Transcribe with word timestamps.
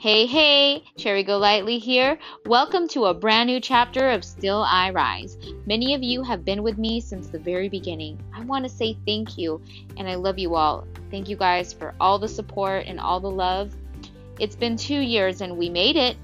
Hey, 0.00 0.26
hey, 0.26 0.84
Cherry 0.96 1.24
Golightly 1.24 1.80
here. 1.80 2.20
Welcome 2.46 2.86
to 2.90 3.06
a 3.06 3.14
brand 3.14 3.48
new 3.48 3.58
chapter 3.58 4.10
of 4.10 4.24
Still 4.24 4.62
I 4.62 4.90
Rise. 4.90 5.36
Many 5.66 5.92
of 5.92 6.04
you 6.04 6.22
have 6.22 6.44
been 6.44 6.62
with 6.62 6.78
me 6.78 7.00
since 7.00 7.26
the 7.26 7.40
very 7.40 7.68
beginning. 7.68 8.22
I 8.32 8.44
want 8.44 8.64
to 8.64 8.70
say 8.70 8.96
thank 9.04 9.36
you, 9.36 9.60
and 9.96 10.08
I 10.08 10.14
love 10.14 10.38
you 10.38 10.54
all. 10.54 10.86
Thank 11.10 11.28
you 11.28 11.34
guys 11.34 11.72
for 11.72 11.96
all 11.98 12.16
the 12.20 12.28
support 12.28 12.86
and 12.86 13.00
all 13.00 13.18
the 13.18 13.28
love. 13.28 13.74
It's 14.38 14.54
been 14.54 14.76
two 14.76 15.00
years 15.00 15.40
and 15.40 15.58
we 15.58 15.68
made 15.68 15.96
it. 15.96 16.16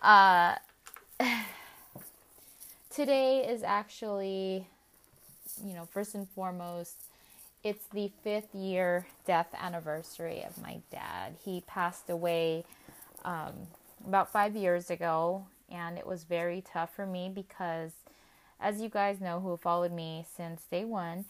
Uh, 0.00 0.54
today 2.90 3.46
is 3.46 3.62
actually, 3.62 4.66
you 5.64 5.74
know, 5.74 5.86
first 5.86 6.14
and 6.14 6.28
foremost, 6.30 6.96
it's 7.66 7.88
the 7.92 8.12
fifth 8.22 8.54
year 8.54 9.08
death 9.26 9.48
anniversary 9.60 10.44
of 10.44 10.62
my 10.62 10.78
dad. 10.92 11.34
He 11.44 11.64
passed 11.66 12.08
away 12.08 12.64
um, 13.24 13.54
about 14.06 14.30
five 14.30 14.54
years 14.54 14.88
ago, 14.88 15.46
and 15.68 15.98
it 15.98 16.06
was 16.06 16.22
very 16.22 16.62
tough 16.62 16.94
for 16.94 17.06
me 17.06 17.28
because, 17.28 17.90
as 18.60 18.80
you 18.80 18.88
guys 18.88 19.20
know 19.20 19.40
who 19.40 19.56
followed 19.56 19.90
me 19.90 20.24
since 20.36 20.62
day 20.70 20.84
one, 20.84 21.24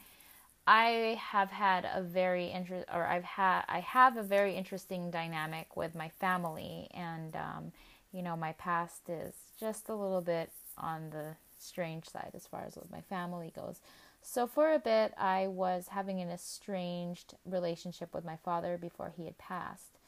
I 0.66 1.18
have 1.30 1.48
had 1.50 1.88
a 1.90 2.02
very 2.02 2.48
interest, 2.48 2.86
or 2.92 3.06
I've 3.06 3.24
had, 3.24 3.62
I 3.66 3.80
have 3.80 4.18
a 4.18 4.22
very 4.22 4.54
interesting 4.54 5.10
dynamic 5.10 5.74
with 5.74 5.94
my 5.94 6.10
family, 6.20 6.88
and 6.92 7.34
um, 7.34 7.72
you 8.12 8.20
know, 8.20 8.36
my 8.36 8.52
past 8.52 9.08
is 9.08 9.32
just 9.58 9.88
a 9.88 9.94
little 9.94 10.20
bit 10.20 10.50
on 10.76 11.08
the 11.08 11.36
strange 11.58 12.06
side 12.06 12.32
as 12.34 12.46
far 12.46 12.64
as 12.66 12.76
what 12.76 12.90
my 12.90 13.00
family 13.00 13.54
goes. 13.56 13.80
So, 14.28 14.48
for 14.48 14.72
a 14.72 14.80
bit, 14.80 15.14
I 15.16 15.46
was 15.46 15.86
having 15.92 16.20
an 16.20 16.30
estranged 16.30 17.34
relationship 17.44 18.12
with 18.12 18.24
my 18.24 18.34
father 18.34 18.76
before 18.76 19.12
he 19.16 19.26
had 19.26 19.38
passed. 19.38 19.98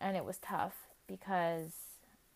And 0.00 0.16
it 0.16 0.24
was 0.24 0.38
tough 0.38 0.86
because 1.08 1.72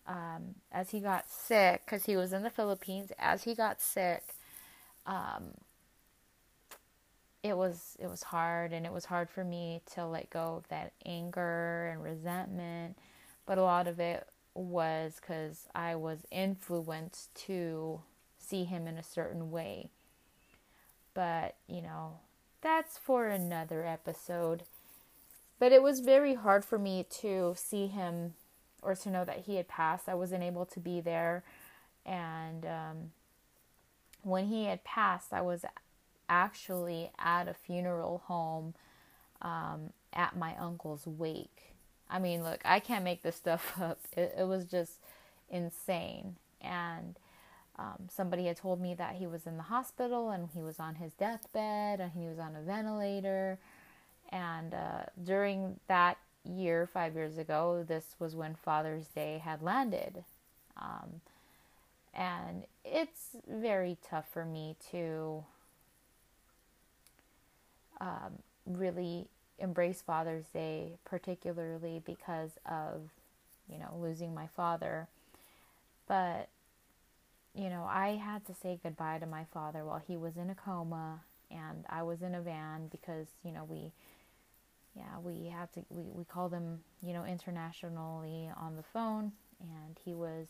um, 0.05 0.55
as 0.69 0.89
he 0.89 0.99
got 0.99 1.29
sick, 1.29 1.83
because 1.85 2.05
he 2.05 2.17
was 2.17 2.33
in 2.33 2.43
the 2.43 2.49
Philippines, 2.49 3.13
as 3.17 3.45
he 3.45 3.55
got 3.55 3.79
sick, 3.79 4.35
um, 5.05 5.53
it 7.41 7.55
was 7.55 7.95
it 7.99 8.09
was 8.09 8.23
hard, 8.23 8.73
and 8.73 8.85
it 8.85 8.91
was 8.91 9.05
hard 9.05 9.29
for 9.29 9.45
me 9.45 9.81
to 9.93 10.05
let 10.05 10.29
go 10.29 10.57
of 10.57 10.67
that 10.67 10.91
anger 11.05 11.87
and 11.87 12.03
resentment. 12.03 12.97
But 13.45 13.57
a 13.57 13.63
lot 13.63 13.87
of 13.87 13.97
it 13.97 14.27
was 14.55 15.21
because 15.21 15.67
I 15.73 15.95
was 15.95 16.25
influenced 16.31 17.33
to 17.45 18.01
see 18.37 18.65
him 18.65 18.87
in 18.87 18.97
a 18.97 19.03
certain 19.03 19.51
way 19.51 19.89
but, 21.13 21.55
you 21.67 21.81
know, 21.81 22.17
that's 22.61 22.97
for 22.97 23.27
another 23.27 23.85
episode. 23.85 24.63
But 25.59 25.71
it 25.71 25.83
was 25.83 25.99
very 25.99 26.35
hard 26.35 26.65
for 26.65 26.77
me 26.77 27.05
to 27.21 27.53
see 27.57 27.87
him 27.87 28.33
or 28.81 28.95
to 28.95 29.09
know 29.09 29.23
that 29.25 29.43
he 29.45 29.55
had 29.55 29.67
passed. 29.67 30.09
I 30.09 30.13
wasn't 30.13 30.43
able 30.43 30.65
to 30.65 30.79
be 30.79 30.99
there. 31.01 31.43
And 32.05 32.65
um, 32.65 33.11
when 34.23 34.47
he 34.47 34.65
had 34.65 34.83
passed, 34.83 35.31
I 35.31 35.41
was 35.41 35.65
actually 36.27 37.11
at 37.19 37.47
a 37.47 37.53
funeral 37.53 38.23
home 38.25 38.73
um, 39.41 39.91
at 40.11 40.35
my 40.35 40.55
uncle's 40.57 41.05
wake. 41.05 41.73
I 42.09 42.19
mean, 42.19 42.43
look, 42.43 42.61
I 42.65 42.79
can't 42.79 43.03
make 43.03 43.23
this 43.23 43.35
stuff 43.35 43.73
up. 43.81 43.99
It, 44.15 44.35
it 44.37 44.47
was 44.47 44.65
just 44.65 44.99
insane. 45.49 46.37
And 46.61 47.17
um, 47.77 48.07
somebody 48.07 48.45
had 48.45 48.57
told 48.57 48.79
me 48.79 48.93
that 48.95 49.15
he 49.15 49.25
was 49.25 49.47
in 49.47 49.57
the 49.57 49.63
hospital 49.63 50.29
and 50.29 50.49
he 50.53 50.61
was 50.61 50.79
on 50.79 50.95
his 50.95 51.13
deathbed 51.13 51.99
and 51.99 52.11
he 52.11 52.27
was 52.27 52.37
on 52.37 52.55
a 52.55 52.61
ventilator. 52.61 53.57
And 54.29 54.73
uh, 54.73 55.03
during 55.23 55.79
that 55.87 56.17
year, 56.45 56.87
five 56.91 57.15
years 57.15 57.37
ago, 57.37 57.83
this 57.87 58.15
was 58.19 58.35
when 58.35 58.55
Father's 58.55 59.07
Day 59.07 59.41
had 59.43 59.61
landed. 59.61 60.23
Um, 60.77 61.21
and 62.13 62.63
it's 62.85 63.29
very 63.49 63.97
tough 64.07 64.27
for 64.31 64.45
me 64.45 64.75
to 64.91 65.43
um, 67.99 68.39
really 68.67 69.25
embrace 69.57 70.01
Father's 70.01 70.45
Day, 70.45 70.91
particularly 71.05 72.01
because 72.05 72.51
of, 72.69 73.09
you 73.67 73.79
know, 73.79 73.95
losing 73.99 74.35
my 74.35 74.47
father. 74.47 75.07
But 76.07 76.49
you 77.55 77.69
know, 77.69 77.87
I 77.89 78.15
had 78.15 78.45
to 78.47 78.53
say 78.53 78.79
goodbye 78.81 79.19
to 79.19 79.25
my 79.25 79.45
father 79.53 79.85
while 79.85 80.01
he 80.05 80.17
was 80.17 80.37
in 80.37 80.49
a 80.49 80.55
coma 80.55 81.21
and 81.51 81.85
I 81.89 82.01
was 82.03 82.21
in 82.21 82.35
a 82.35 82.41
van 82.41 82.87
because, 82.87 83.27
you 83.43 83.51
know, 83.51 83.63
we 83.63 83.91
yeah, 84.95 85.17
we 85.23 85.49
had 85.49 85.71
to 85.73 85.83
we, 85.89 86.03
we 86.13 86.23
called 86.25 86.53
him, 86.53 86.79
you 87.05 87.13
know, 87.13 87.25
internationally 87.25 88.49
on 88.59 88.75
the 88.75 88.83
phone 88.83 89.31
and 89.61 89.99
he 90.03 90.13
was 90.13 90.47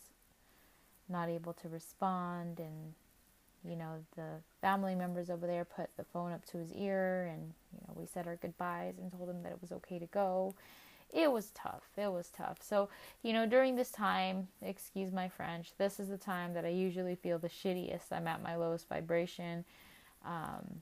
not 1.10 1.30
able 1.30 1.54
to 1.54 1.70
respond 1.70 2.60
and 2.60 2.94
you 3.66 3.78
know, 3.78 4.04
the 4.18 4.28
family 4.62 4.94
members 4.94 5.30
over 5.30 5.48
there 5.48 5.64
put 5.64 5.90
the 5.96 6.04
phone 6.04 6.34
up 6.34 6.46
to 6.46 6.58
his 6.58 6.74
ear 6.74 7.30
and, 7.32 7.54
you 7.72 7.80
know, 7.88 7.94
we 7.96 8.06
said 8.06 8.28
our 8.28 8.36
goodbyes 8.36 8.96
and 9.00 9.10
told 9.10 9.30
him 9.30 9.42
that 9.44 9.54
it 9.54 9.62
was 9.62 9.72
okay 9.72 10.00
to 10.00 10.06
go 10.08 10.54
it 11.14 11.32
was 11.32 11.52
tough. 11.52 11.84
It 11.96 12.12
was 12.12 12.30
tough. 12.30 12.58
So, 12.62 12.90
you 13.22 13.34
know, 13.34 13.46
during 13.46 13.76
this 13.76 13.92
time, 13.92 14.48
excuse 14.62 15.12
my 15.12 15.30
French, 15.30 15.72
this 15.78 16.00
is 16.00 16.10
the 16.10 16.18
time 16.18 16.54
that 16.56 16.66
I 16.66 16.70
usually 16.70 17.16
feel 17.16 17.38
the 17.38 17.50
shittiest. 17.50 18.12
I'm 18.12 18.28
at 18.28 18.42
my 18.42 18.56
lowest 18.56 18.90
vibration. 18.90 19.64
Um, 20.26 20.82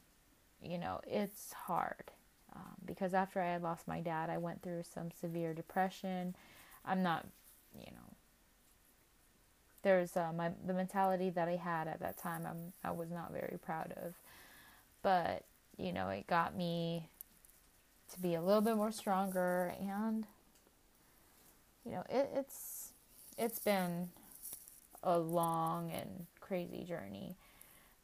you 0.64 0.78
know, 0.78 1.02
it's 1.06 1.52
hard 1.52 2.12
um, 2.56 2.76
because 2.86 3.14
after 3.14 3.42
I 3.42 3.52
had 3.52 3.62
lost 3.62 3.88
my 3.88 4.00
dad, 4.00 4.30
I 4.30 4.38
went 4.38 4.62
through 4.62 4.84
some 4.84 5.10
severe 5.12 5.54
depression. 5.54 6.36
I'm 6.86 7.04
not, 7.04 7.28
you 7.78 7.92
know, 7.92 8.16
there's 9.84 10.16
uh, 10.16 10.32
my 10.34 10.52
the 10.66 10.74
mentality 10.74 11.30
that 11.32 11.48
I 11.48 11.56
had 11.56 11.88
at 11.88 12.00
that 12.00 12.18
time. 12.18 12.46
I'm 12.48 12.72
I 12.84 12.92
was 12.92 13.10
not 13.10 13.34
very 13.34 13.58
proud 13.64 13.94
of, 14.04 14.14
but 15.02 15.44
you 15.78 15.92
know, 15.92 16.10
it 16.10 16.28
got 16.28 16.56
me 16.56 17.10
to 18.14 18.20
be 18.20 18.36
a 18.36 18.42
little 18.42 18.62
bit 18.62 18.76
more 18.76 18.92
stronger 18.92 19.74
and 19.80 20.26
you 21.86 21.92
know 21.92 22.04
it, 22.10 22.30
it's 22.36 22.94
it's 23.38 23.60
been 23.60 24.10
a 25.04 25.18
long 25.18 25.92
and 25.92 26.26
crazy 26.40 26.84
journey 26.84 27.36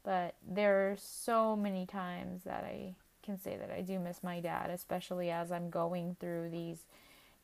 but 0.04 0.34
there 0.46 0.90
are 0.90 0.96
so 0.96 1.54
many 1.54 1.86
times 1.86 2.44
that 2.44 2.64
I 2.64 2.94
can 3.22 3.38
say 3.38 3.56
that 3.56 3.70
I 3.70 3.82
do 3.82 3.98
miss 3.98 4.22
my 4.22 4.40
dad 4.40 4.70
especially 4.70 5.30
as 5.30 5.52
I'm 5.52 5.70
going 5.70 6.16
through 6.18 6.50
these 6.50 6.84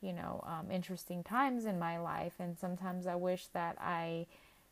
you 0.04 0.12
know, 0.12 0.44
um, 0.46 0.70
interesting 0.70 1.24
times 1.24 1.64
in 1.64 1.78
my 1.78 1.98
life. 1.98 2.34
And 2.38 2.58
sometimes 2.58 3.06
I 3.06 3.14
wish 3.14 3.46
that 3.48 3.76
I 3.80 4.26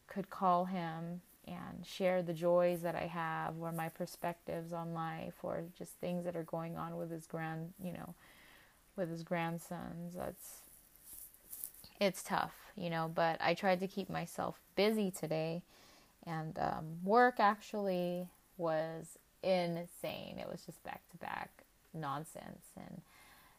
could 0.07 0.29
call 0.29 0.67
him 0.67 1.23
and 1.47 1.85
share 1.85 2.23
the 2.23 2.33
joys 2.33 2.83
that 2.83 2.95
I 2.95 3.07
have 3.07 3.55
or 3.61 3.73
my 3.73 3.89
perspectives 3.89 4.73
on 4.73 4.95
life 4.95 5.35
or 5.43 5.65
just 5.77 5.93
things 5.95 6.25
that 6.25 6.37
are 6.37 6.45
going 6.45 6.77
on 6.77 6.97
with 6.97 7.11
his 7.11 7.27
grand, 7.27 7.73
you 7.83 7.93
know, 7.93 8.15
with 8.97 9.11
his 9.11 9.23
grandsons. 9.23 10.15
That's 10.15 10.59
it's 12.01 12.23
tough, 12.23 12.55
you 12.77 12.91
know, 12.91 13.11
but 13.15 13.39
I 13.41 13.55
tried 13.55 13.81
to 13.81 13.87
keep 13.87 14.11
myself 14.11 14.59
busy 14.77 15.11
today 15.11 15.63
and 16.27 16.59
um, 16.59 16.85
work 17.05 17.37
actually 17.39 18.29
was 18.57 19.19
insane. 19.43 20.39
It 20.39 20.49
was 20.51 20.63
just 20.65 20.83
back 20.85 21.03
to 21.11 21.17
back 21.19 21.51
nonsense 21.95 22.67
and 22.77 23.03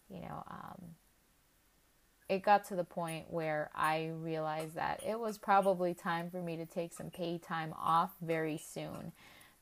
you 0.09 0.21
know, 0.21 0.43
um, 0.49 0.81
it 2.29 2.41
got 2.43 2.65
to 2.65 2.75
the 2.75 2.83
point 2.83 3.25
where 3.29 3.69
I 3.75 4.11
realized 4.15 4.75
that 4.75 5.01
it 5.05 5.19
was 5.19 5.37
probably 5.37 5.93
time 5.93 6.29
for 6.29 6.41
me 6.41 6.57
to 6.57 6.65
take 6.65 6.93
some 6.93 7.09
paid 7.09 7.43
time 7.43 7.73
off 7.79 8.11
very 8.21 8.57
soon 8.57 9.11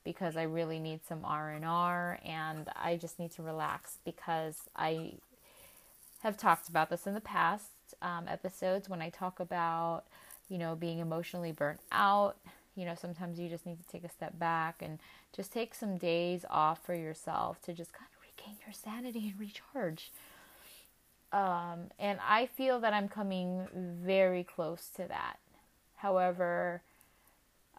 because 0.04 0.36
I 0.36 0.44
really 0.44 0.80
need 0.80 1.02
some 1.08 1.24
R&R 1.24 2.20
and 2.26 2.70
I 2.76 2.98
just 2.98 3.20
need 3.20 3.32
to 3.32 3.44
relax 3.44 3.98
because 4.04 4.58
I 4.76 5.14
have 6.22 6.38
talked 6.38 6.70
about 6.70 6.90
this 6.90 7.08
in 7.08 7.14
the 7.14 7.22
past 7.22 7.70
um, 8.02 8.26
episodes 8.28 8.90
when 8.90 9.02
I 9.02 9.10
talk 9.10 9.40
about, 9.40 10.04
you 10.50 10.58
know, 10.58 10.76
being 10.76 11.00
emotionally 11.00 11.52
burnt 11.52 11.80
out. 11.92 12.38
You 12.76 12.86
know, 12.86 12.96
sometimes 12.96 13.40
you 13.40 13.50
just 13.50 13.66
need 13.66 13.80
to 13.80 13.88
take 13.92 14.04
a 14.04 14.10
step 14.10 14.40
back 14.40 14.82
and 14.82 15.00
just 15.36 15.52
take 15.52 15.76
some 15.76 15.98
days 15.98 16.46
off 16.50 16.84
for 16.86 16.96
yourself 16.96 17.62
to 17.64 17.74
just 17.74 17.92
kind 17.92 18.08
of 18.16 18.22
regain 18.22 18.58
your 18.66 18.74
sanity 18.74 19.30
and 19.30 19.40
recharge. 19.40 20.12
Um, 21.32 21.92
and 21.98 22.20
I 22.28 22.46
feel 22.46 22.80
that 22.82 22.94
I'm 22.94 23.08
coming 23.08 23.68
very 24.04 24.44
close 24.44 24.90
to 24.98 25.08
that. 25.08 25.38
However, 25.96 26.82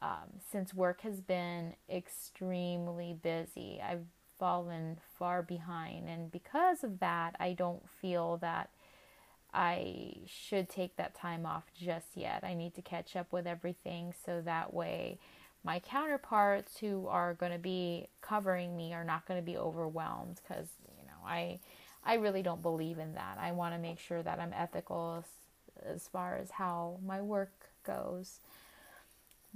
um, 0.01 0.41
since 0.51 0.73
work 0.73 1.03
has 1.03 1.21
been 1.21 1.75
extremely 1.91 3.15
busy, 3.21 3.81
I've 3.83 4.07
fallen 4.39 4.99
far 5.19 5.43
behind. 5.43 6.09
And 6.09 6.33
because 6.33 6.83
of 6.83 7.01
that, 7.01 7.37
I 7.39 7.53
don't 7.53 7.89
feel 8.01 8.39
that 8.39 8.71
I 9.53 10.15
should 10.27 10.69
take 10.69 10.97
that 10.97 11.15
time 11.15 11.45
off 11.45 11.65
just 11.79 12.17
yet. 12.17 12.43
I 12.43 12.55
need 12.55 12.75
to 12.75 12.83
catch 12.83 13.17
up 13.17 13.33
with 13.33 13.47
everything 13.47 14.15
so 14.25 14.41
that 14.41 14.73
way 14.73 15.19
my 15.65 15.79
counterparts 15.79 16.79
who 16.79 17.07
are 17.07 17.35
going 17.35 17.53
to 17.53 17.59
be 17.59 18.09
covering 18.21 18.77
me 18.77 18.93
are 18.93 19.05
not 19.05 19.27
going 19.27 19.39
to 19.39 19.45
be 19.45 19.57
overwhelmed 19.57 20.41
because, 20.43 20.67
you 20.99 21.05
know, 21.05 21.27
I 21.27 21.61
I 22.05 22.15
really 22.15 22.43
don't 22.43 22.63
believe 22.63 22.99
in 22.99 23.15
that. 23.15 23.39
I 23.41 23.53
want 23.53 23.75
to 23.75 23.81
make 23.81 23.99
sure 23.99 24.23
that 24.23 24.41
I'm 24.41 24.53
ethical 24.53 25.25
as, 25.25 25.95
as 25.95 26.09
far 26.09 26.37
as 26.37 26.51
how 26.51 26.99
my 27.05 27.21
work 27.21 27.53
goes. 27.85 28.41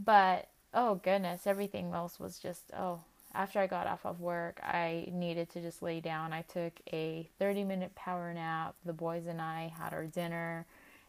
But 0.03 0.49
oh 0.75 0.97
goodness, 0.97 1.47
everything 1.47 1.93
else 1.93 2.21
was 2.21 2.39
just 2.39 2.71
oh. 2.77 3.01
After 3.35 3.59
I 3.61 3.67
got 3.67 3.87
off 3.87 4.07
of 4.07 4.23
work, 4.23 4.61
I 4.63 5.09
needed 5.13 5.51
to 5.51 5.61
just 5.61 5.83
lay 5.83 6.01
down. 6.01 6.33
I 6.33 6.41
took 6.41 6.73
a 6.91 7.29
30 7.39 7.65
minute 7.65 7.95
power 7.95 8.33
nap. 8.33 8.75
The 8.87 8.95
boys 8.95 9.27
and 9.27 9.43
I 9.43 9.71
had 9.79 9.93
our 9.93 10.07
dinner, 10.07 10.65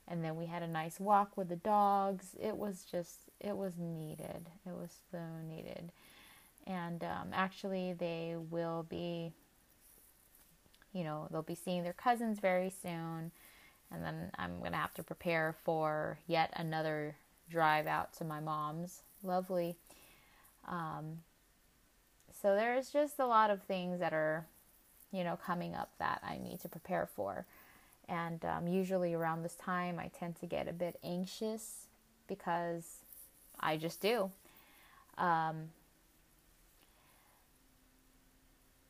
and 0.10 0.22
then 0.22 0.36
we 0.36 0.46
had 0.46 0.62
a 0.62 0.68
nice 0.68 1.00
walk 1.00 1.38
with 1.38 1.48
the 1.48 1.56
dogs. 1.56 2.36
It 2.38 2.58
was 2.58 2.86
just, 2.92 3.20
it 3.40 3.56
was 3.56 3.78
needed. 3.78 4.50
It 4.66 4.74
was 4.74 4.92
so 5.10 5.20
needed. 5.48 5.94
And 6.66 7.02
um, 7.06 7.30
actually, 7.32 7.94
they 7.94 8.36
will 8.50 8.86
be 8.90 9.32
you 10.98 11.04
know, 11.04 11.28
they'll 11.30 11.44
be 11.44 11.54
seeing 11.54 11.84
their 11.84 11.94
cousins 11.94 12.40
very 12.40 12.74
soon. 12.82 13.32
And 13.92 14.04
then 14.04 14.32
I'm 14.38 14.58
going 14.60 14.72
to 14.72 14.78
have 14.80 14.96
to 14.96 15.04
prepare 15.04 15.56
for 15.64 16.18
yet 16.26 16.52
another 16.56 17.16
drive 17.50 17.86
out 17.86 18.14
to 18.14 18.24
my 18.24 18.40
mom's. 18.40 19.04
Lovely. 19.24 19.76
Um, 20.68 21.20
so 22.42 22.56
there's 22.56 22.90
just 22.90 23.20
a 23.20 23.28
lot 23.28 23.52
of 23.52 23.62
things 23.64 24.00
that 24.00 24.12
are, 24.12 24.48
you 25.12 25.24
know, 25.24 25.38
coming 25.38 25.76
up 25.76 25.92
that 26.00 26.20
I 26.24 26.40
need 26.40 26.62
to 26.62 26.68
prepare 26.68 27.06
for. 27.06 27.46
And 28.10 28.44
um, 28.44 28.68
usually 28.68 29.14
around 29.14 29.44
this 29.44 29.56
time, 29.56 30.00
I 30.00 30.10
tend 30.18 30.40
to 30.40 30.48
get 30.48 30.68
a 30.68 30.74
bit 30.74 30.98
anxious 31.04 31.86
because 32.28 33.04
I 33.60 33.78
just 33.78 34.02
do. 34.02 34.32
Um, 35.18 35.70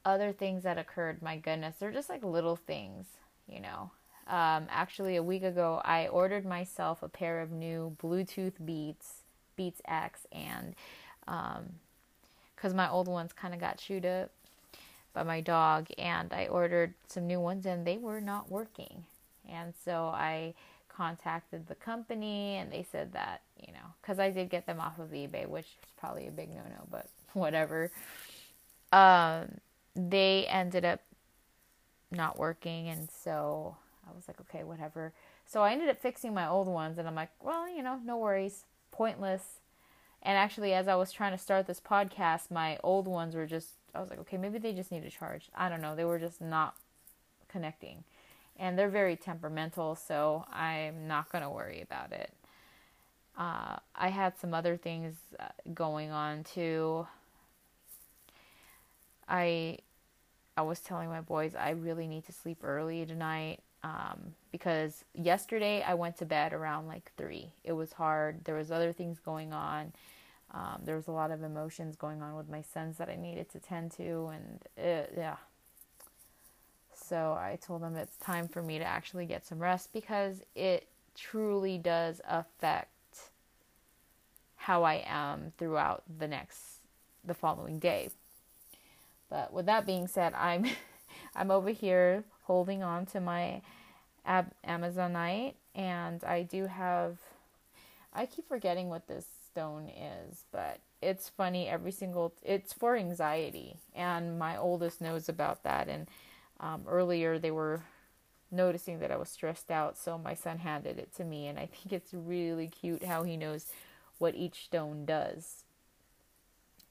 other 0.08 0.32
things 0.32 0.64
that 0.64 0.78
occurred, 0.78 1.22
my 1.22 1.36
goodness, 1.36 1.76
they're 1.78 1.92
just 1.92 2.10
like 2.10 2.24
little 2.24 2.56
things, 2.56 3.06
you 3.46 3.60
know. 3.60 3.92
Um, 4.28 4.68
actually, 4.70 5.18
a 5.18 5.24
week 5.24 5.44
ago, 5.44 5.82
I 5.84 6.08
ordered 6.08 6.46
myself 6.46 7.04
a 7.04 7.10
pair 7.10 7.42
of 7.42 7.52
new 7.52 7.96
Bluetooth 8.02 8.54
Beats, 8.66 9.24
Beats 9.58 9.82
X, 9.86 10.26
and 10.32 10.76
because 11.26 12.72
um, 12.72 12.76
my 12.76 12.90
old 12.90 13.10
ones 13.10 13.34
kind 13.34 13.54
of 13.54 13.60
got 13.60 13.78
chewed 13.78 14.06
up 14.06 14.32
by 15.14 15.24
my 15.24 15.42
dog, 15.42 15.88
and 15.98 16.32
I 16.32 16.48
ordered 16.48 16.94
some 17.08 17.28
new 17.28 17.42
ones, 17.42 17.66
and 17.66 17.86
they 17.86 17.98
were 17.98 18.22
not 18.22 18.50
working. 18.50 19.04
And 19.50 19.74
so 19.84 20.06
I 20.14 20.54
contacted 20.88 21.68
the 21.68 21.76
company, 21.76 22.56
and 22.56 22.72
they 22.72 22.86
said 22.90 23.12
that, 23.12 23.42
you 23.66 23.74
know, 23.74 23.94
because 24.02 24.20
I 24.20 24.30
did 24.30 24.50
get 24.50 24.66
them 24.66 24.80
off 24.80 25.00
of 25.00 25.10
eBay, 25.10 25.48
which 25.48 25.66
is 25.66 25.90
probably 26.00 26.28
a 26.28 26.32
big 26.32 26.50
no 26.50 26.62
no, 26.64 26.88
but 26.90 27.10
whatever. 27.34 27.92
Um, 28.94 29.60
they 29.98 30.46
ended 30.48 30.86
up 30.86 31.02
not 32.12 32.38
working 32.38 32.88
and 32.88 33.10
so 33.12 33.76
I 34.08 34.16
was 34.16 34.28
like, 34.28 34.40
okay, 34.42 34.64
whatever. 34.64 35.12
So 35.46 35.62
I 35.62 35.72
ended 35.72 35.90
up 35.90 36.02
fixing 36.02 36.34
my 36.34 36.48
old 36.48 36.68
ones 36.68 36.98
and 36.98 37.08
I'm 37.08 37.16
like, 37.16 37.32
well, 37.42 37.68
you 37.68 37.84
know, 37.84 38.00
no 38.06 38.18
worries. 38.18 38.66
Pointless. 38.92 39.60
And 40.22 40.38
actually 40.38 40.74
as 40.74 40.88
I 40.88 40.96
was 40.96 41.12
trying 41.12 41.32
to 41.34 41.38
start 41.38 41.68
this 41.68 41.82
podcast, 41.82 42.52
my 42.52 42.78
old 42.84 43.08
ones 43.08 43.36
were 43.36 43.46
just 43.46 43.72
I 43.94 44.00
was 44.00 44.10
like, 44.10 44.20
okay, 44.20 44.38
maybe 44.38 44.60
they 44.60 44.74
just 44.74 44.92
need 44.92 45.04
a 45.04 45.10
charge. 45.10 45.50
I 45.56 45.70
don't 45.70 45.82
know. 45.82 45.96
They 45.96 46.06
were 46.06 46.20
just 46.20 46.40
not 46.40 46.76
connecting. 47.48 48.04
And 48.60 48.78
they're 48.78 48.90
very 48.90 49.16
temperamental, 49.16 49.96
so 49.96 50.46
I'm 50.52 51.08
not 51.08 51.32
going 51.32 51.44
to 51.44 51.50
worry 51.50 51.82
about 51.82 52.12
it. 52.12 52.34
Uh, 53.38 53.78
I 53.96 54.10
had 54.10 54.38
some 54.40 54.54
other 54.54 54.78
things 54.78 55.16
uh, 55.40 55.46
going 55.74 56.12
on 56.12 56.44
too. 56.44 57.08
I 59.28 59.80
I 60.58 60.64
was 60.64 60.80
telling 60.80 61.08
my 61.08 61.22
boys 61.22 61.56
I 61.56 61.70
really 61.70 62.08
need 62.08 62.26
to 62.26 62.34
sleep 62.34 62.58
early 62.64 63.06
tonight 63.06 63.60
um, 63.84 64.34
because 64.52 65.06
yesterday 65.14 65.84
I 65.84 65.94
went 65.94 66.18
to 66.18 66.26
bed 66.26 66.52
around 66.52 66.88
like 66.88 67.12
three. 67.16 67.54
It 67.64 67.74
was 67.74 67.94
hard. 67.94 68.44
There 68.44 68.56
was 68.56 68.72
other 68.72 68.92
things 68.92 69.20
going 69.20 69.54
on. 69.54 69.94
Um, 70.52 70.82
there 70.84 70.96
was 70.96 71.08
a 71.08 71.12
lot 71.12 71.30
of 71.30 71.44
emotions 71.44 71.96
going 71.96 72.24
on 72.24 72.36
with 72.36 72.50
my 72.50 72.64
sons 72.64 72.98
that 72.98 73.10
I 73.10 73.16
needed 73.16 73.52
to 73.52 73.60
tend 73.60 73.92
to, 73.94 74.32
and 74.34 74.64
it, 74.78 75.14
yeah. 75.16 75.36
So 76.96 77.34
I 77.34 77.60
told 77.62 77.84
them 77.84 77.96
it's 77.96 78.16
time 78.18 78.48
for 78.48 78.64
me 78.64 78.80
to 78.80 78.86
actually 78.86 79.26
get 79.26 79.46
some 79.46 79.60
rest 79.60 79.94
because 79.94 80.42
it 80.56 80.88
truly 81.16 81.78
does 81.78 82.22
affect 82.28 82.90
how 84.56 84.84
I 84.84 85.04
am 85.06 85.52
throughout 85.58 86.04
the 86.18 86.28
next 86.28 86.80
the 87.24 87.34
following 87.34 87.78
day 87.78 88.10
but 89.30 89.54
with 89.54 89.66
that 89.66 89.86
being 89.86 90.08
said, 90.08 90.34
I'm 90.34 90.66
I'm 91.36 91.52
over 91.52 91.70
here 91.70 92.24
holding 92.44 92.84
on 92.84 93.06
to 93.08 93.20
my 93.20 93.62
Ab- 94.26 94.54
Amazonite, 94.68 95.54
and 95.76 96.24
I 96.24 96.44
do 96.44 96.66
have. 96.66 97.18
I 98.14 98.26
keep 98.26 98.48
forgetting 98.48 98.90
what 98.90 99.08
this 99.08 99.28
stone 99.52 99.90
is, 99.90 100.46
but 100.52 100.80
it's 101.02 101.30
funny. 101.30 101.68
Every 101.68 101.92
single 101.92 102.34
it's 102.44 102.74
for 102.74 102.96
anxiety, 102.96 103.78
and 103.96 104.40
my 104.40 104.58
oldest 104.58 105.02
knows 105.02 105.30
about 105.30 105.64
that. 105.64 105.88
And 105.88 106.08
um, 106.60 106.84
earlier 106.88 107.38
they 107.40 107.52
were 107.52 107.84
noticing 108.52 109.00
that 109.00 109.12
I 109.12 109.18
was 109.18 109.30
stressed 109.30 109.72
out, 109.72 109.98
so 109.98 110.18
my 110.18 110.34
son 110.34 110.60
handed 110.60 110.98
it 111.00 111.14
to 111.18 111.24
me, 111.24 111.48
and 111.48 111.60
I 111.60 111.66
think 111.66 111.94
it's 111.94 112.14
really 112.14 112.68
cute 112.68 113.04
how 113.04 113.24
he 113.24 113.38
knows 113.38 113.68
what 114.18 114.36
each 114.36 114.66
stone 114.66 115.06
does. 115.06 115.64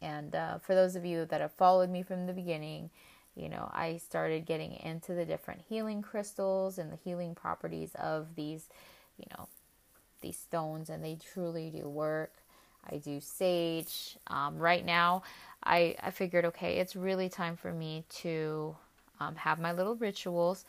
And 0.03 0.35
uh, 0.35 0.59
for 0.59 0.75
those 0.75 0.97
of 0.97 1.05
you 1.05 1.25
that 1.27 1.41
have 1.41 1.53
followed 1.53 1.91
me 1.91 2.03
from 2.03 2.27
the 2.27 2.33
beginning, 2.33 2.91
you 3.35 3.49
know, 3.49 3.71
I 3.73 3.99
started 3.99 4.47
getting 4.47 4.73
into 4.73 5.15
the 5.15 5.25
different 5.25 5.63
healing 5.69 6.03
crystals 6.03 6.79
and 6.79 6.91
the 6.91 6.99
healing 7.05 7.35
properties 7.35 7.91
of 7.97 8.35
these, 8.35 8.69
you 9.19 9.27
know, 9.37 9.49
these 10.23 10.39
stones, 10.39 10.91
and 10.91 11.05
they 11.05 11.19
truly 11.33 11.71
do 11.71 11.89
work. 11.89 12.33
I 12.91 12.99
do 12.99 13.21
sage. 13.21 14.17
Um, 14.29 14.59
right 14.59 14.85
now, 14.85 15.23
I, 15.63 15.97
I 16.03 16.11
figured, 16.11 16.45
okay, 16.47 16.79
it's 16.79 16.97
really 16.97 17.29
time 17.29 17.57
for 17.57 17.73
me 17.73 18.05
to 18.21 18.77
um, 19.21 19.35
have 19.37 19.59
my 19.59 19.73
little 19.73 19.97
rituals. 19.97 20.65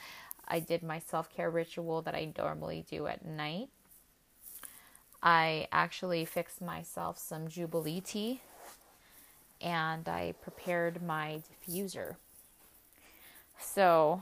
I 0.48 0.60
did 0.60 0.84
my 0.84 1.00
self 1.00 1.30
care 1.34 1.50
ritual 1.50 2.02
that 2.04 2.16
I 2.16 2.34
normally 2.38 2.86
do 2.90 3.08
at 3.08 3.26
night. 3.26 3.70
I 5.22 5.68
actually 5.72 6.26
fixed 6.26 6.62
myself 6.62 7.18
some 7.18 7.48
Jubilee 7.48 8.02
tea 8.02 8.42
and 9.62 10.08
I 10.08 10.34
prepared 10.42 11.02
my 11.02 11.42
diffuser. 11.50 12.16
So, 13.60 14.22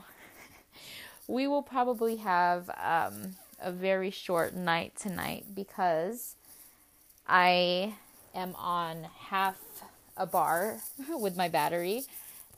we 1.28 1.46
will 1.46 1.62
probably 1.62 2.16
have 2.16 2.70
um, 2.82 3.36
a 3.60 3.70
very 3.72 4.10
short 4.10 4.54
night 4.54 4.94
tonight 4.96 5.46
because 5.54 6.36
I 7.26 7.94
am 8.34 8.54
on 8.56 9.04
half 9.28 9.56
a 10.16 10.26
bar 10.26 10.78
with 11.08 11.36
my 11.36 11.48
battery 11.48 12.04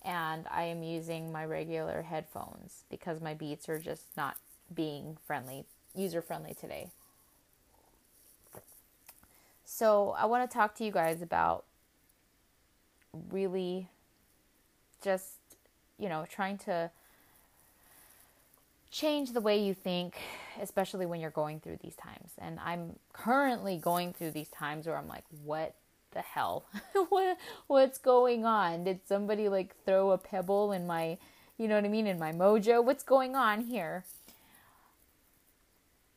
and 0.05 0.47
I 0.51 0.65
am 0.65 0.83
using 0.83 1.33
my 1.33 1.45
regular 1.45 2.03
headphones 2.03 2.85
because 2.91 3.21
my 3.21 3.35
beats 3.35 3.69
are 3.69 3.79
just 3.79 4.17
not 4.17 4.37
being 4.75 5.17
friendly, 5.27 5.65
user 5.95 6.23
friendly 6.23 6.55
today. 6.55 6.89
So, 9.65 10.15
I 10.19 10.25
want 10.27 10.51
to 10.51 10.55
talk 10.55 10.75
to 10.77 10.85
you 10.85 10.91
guys 10.91 11.21
about 11.21 11.65
really 13.31 13.89
just, 15.03 15.37
you 15.99 16.09
know, 16.09 16.27
trying 16.29 16.59
to 16.59 16.91
change 18.91 19.33
the 19.33 19.41
way 19.41 19.63
you 19.63 19.75
think, 19.75 20.17
especially 20.61 21.07
when 21.07 21.21
you're 21.21 21.31
going 21.31 21.61
through 21.61 21.79
these 21.83 21.95
times. 21.97 22.33
And 22.39 22.59
I'm 22.61 22.97
currently 23.13 23.77
going 23.77 24.13
through 24.13 24.33
these 24.33 24.49
times 24.49 24.87
where 24.87 24.97
I'm 24.97 25.09
like, 25.09 25.25
what 25.45 25.75
the 26.13 26.21
hell? 26.21 26.65
what 27.09 27.37
what's 27.67 27.99
going 27.99 28.45
on? 28.45 28.85
Did 28.85 29.01
somebody 29.07 29.49
like 29.49 29.75
throw 29.85 30.11
a 30.11 30.19
pebble 30.19 30.73
in 30.73 30.87
my, 30.87 31.19
you 31.59 31.69
know 31.69 31.75
what 31.75 31.85
I 31.85 31.89
mean, 31.89 32.07
in 32.07 32.19
my 32.19 32.33
mojo? 32.33 32.83
What's 32.83 33.03
going 33.03 33.37
on 33.37 33.63
here? 33.63 34.05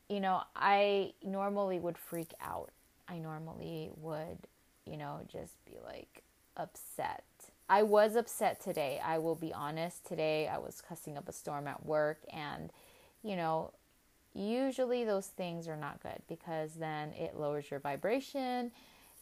You 0.10 0.20
know, 0.20 0.44
I 0.56 1.14
normally 1.24 1.80
would 1.80 1.98
freak 1.98 2.34
out. 2.42 2.72
I 3.08 3.18
normally 3.18 3.92
would, 3.98 4.38
you 4.86 4.98
know, 4.98 5.22
just 5.32 5.54
be 5.66 5.78
like 5.86 6.24
upset 6.58 7.24
I 7.72 7.84
was 7.84 8.18
upset 8.18 8.60
today. 8.60 9.00
I 9.02 9.18
will 9.20 9.36
be 9.36 9.54
honest. 9.54 10.06
Today 10.06 10.50
I 10.50 10.58
was 10.58 10.84
cussing 10.86 11.18
up 11.18 11.30
a 11.30 11.32
storm 11.32 11.70
at 11.70 11.86
work, 11.86 12.20
and 12.34 12.70
you 13.24 13.38
know, 13.38 13.72
usually 14.34 15.06
those 15.06 15.28
things 15.28 15.70
are 15.70 15.78
not 15.78 16.04
good 16.04 16.22
because 16.28 16.74
then 16.74 17.14
it 17.14 17.40
lowers 17.40 17.72
your 17.72 17.80
vibration. 17.80 18.72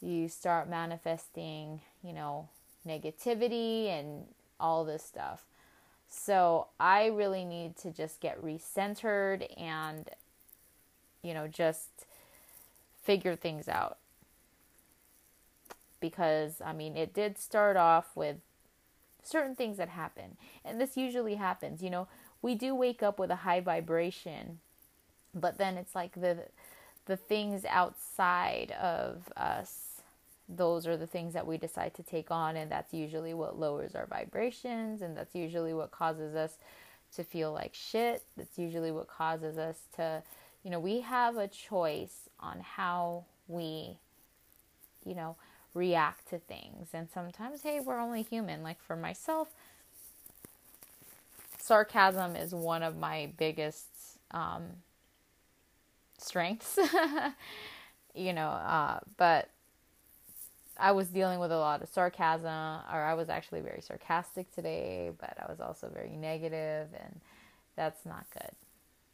You 0.01 0.29
start 0.29 0.67
manifesting, 0.67 1.81
you 2.01 2.11
know, 2.11 2.49
negativity 2.87 3.89
and 3.89 4.23
all 4.59 4.83
this 4.83 5.03
stuff. 5.03 5.45
So 6.07 6.69
I 6.79 7.05
really 7.05 7.45
need 7.45 7.77
to 7.77 7.91
just 7.91 8.19
get 8.19 8.43
recentered 8.43 9.45
and, 9.61 10.09
you 11.21 11.35
know, 11.35 11.47
just 11.47 12.07
figure 13.03 13.35
things 13.35 13.67
out 13.67 13.98
because 15.99 16.61
I 16.63 16.73
mean, 16.73 16.95
it 16.97 17.13
did 17.13 17.37
start 17.37 17.77
off 17.77 18.15
with 18.15 18.37
certain 19.23 19.55
things 19.55 19.77
that 19.77 19.89
happen. 19.89 20.37
And 20.63 20.79
this 20.79 20.97
usually 20.97 21.35
happens, 21.35 21.81
you 21.81 21.89
know, 21.89 22.07
we 22.41 22.55
do 22.55 22.73
wake 22.73 23.03
up 23.03 23.19
with 23.19 23.31
a 23.31 23.37
high 23.37 23.59
vibration, 23.59 24.59
but 25.35 25.57
then 25.57 25.77
it's 25.77 25.95
like 25.95 26.13
the 26.13 26.45
the 27.05 27.17
things 27.17 27.65
outside 27.65 28.71
of 28.79 29.31
us 29.35 30.01
those 30.47 30.87
are 30.87 30.97
the 30.97 31.07
things 31.07 31.33
that 31.33 31.45
we 31.45 31.57
decide 31.57 31.93
to 31.93 32.03
take 32.03 32.31
on 32.31 32.55
and 32.55 32.71
that's 32.71 32.93
usually 32.93 33.35
what 33.35 33.59
lowers 33.59 33.93
our 33.93 34.07
vibrations 34.07 35.01
and 35.01 35.15
that's 35.15 35.35
usually 35.35 35.73
what 35.73 35.91
causes 35.91 36.35
us 36.35 36.57
to 37.15 37.23
feel 37.23 37.51
like 37.51 37.73
shit. 37.73 38.23
That's 38.37 38.57
usually 38.57 38.91
what 38.91 39.07
causes 39.07 39.57
us 39.57 39.77
to, 39.95 40.23
you 40.63 40.71
know, 40.71 40.79
we 40.79 41.01
have 41.01 41.37
a 41.37 41.47
choice 41.47 42.29
on 42.39 42.59
how 42.61 43.25
we, 43.47 43.97
you 45.05 45.15
know, 45.15 45.35
react 45.73 46.29
to 46.29 46.39
things. 46.39 46.89
And 46.93 47.09
sometimes, 47.09 47.61
hey, 47.61 47.79
we're 47.79 47.99
only 47.99 48.21
human. 48.21 48.63
Like 48.63 48.81
for 48.81 48.95
myself, 48.95 49.49
sarcasm 51.57 52.35
is 52.35 52.53
one 52.53 52.83
of 52.83 52.97
my 52.97 53.31
biggest 53.37 53.87
um, 54.31 54.63
strengths, 56.17 56.77
you 58.15 58.33
know, 58.33 58.47
uh, 58.47 58.99
but 59.17 59.49
I 60.77 60.93
was 60.93 61.07
dealing 61.09 61.39
with 61.39 61.51
a 61.51 61.57
lot 61.57 61.81
of 61.81 61.89
sarcasm, 61.89 62.47
or 62.47 63.03
I 63.03 63.13
was 63.13 63.27
actually 63.27 63.59
very 63.59 63.81
sarcastic 63.81 64.53
today, 64.55 65.11
but 65.19 65.37
I 65.37 65.51
was 65.51 65.59
also 65.59 65.89
very 65.93 66.15
negative, 66.15 66.87
and 66.97 67.19
that's 67.75 68.05
not 68.05 68.25
good. 68.33 68.51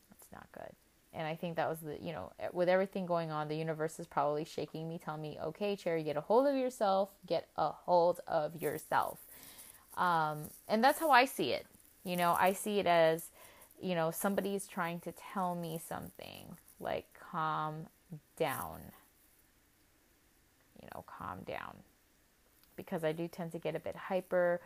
That's 0.09 0.31
not 0.31 0.47
good 0.51 0.75
and 1.15 1.25
I 1.27 1.35
think 1.35 1.55
that 1.55 1.69
was 1.69 1.79
the 1.79 1.97
you 2.01 2.11
know 2.13 2.31
with 2.53 2.69
everything 2.69 3.05
going 3.05 3.31
on, 3.31 3.47
the 3.47 3.55
universe 3.55 3.99
is 3.99 4.07
probably 4.07 4.45
shaking 4.45 4.87
me, 4.89 4.99
telling 5.03 5.21
me, 5.21 5.37
"Okay, 5.41 5.75
Cherry, 5.75 6.03
get 6.03 6.17
a 6.17 6.21
hold 6.21 6.47
of 6.47 6.55
yourself. 6.55 7.09
Get 7.25 7.47
a 7.57 7.69
hold 7.69 8.19
of 8.27 8.61
yourself." 8.61 9.19
Um, 9.97 10.49
and 10.67 10.83
that's 10.83 10.99
how 10.99 11.11
I 11.11 11.25
see 11.25 11.51
it. 11.51 11.65
You 12.03 12.17
know, 12.17 12.35
I 12.37 12.53
see 12.53 12.79
it 12.79 12.85
as, 12.85 13.31
you 13.81 13.95
know, 13.95 14.11
somebody's 14.11 14.67
trying 14.67 14.99
to 15.01 15.13
tell 15.33 15.55
me 15.55 15.79
something 15.79 16.57
like, 16.79 17.05
"Calm 17.31 17.87
down." 18.37 18.81
You 20.81 20.89
know, 20.93 21.03
calm 21.07 21.39
down, 21.47 21.77
because 22.75 23.03
I 23.03 23.11
do 23.11 23.27
tend 23.27 23.51
to 23.53 23.59
get 23.59 23.75
a 23.75 23.79
bit 23.79 23.95
hyper 23.95 24.61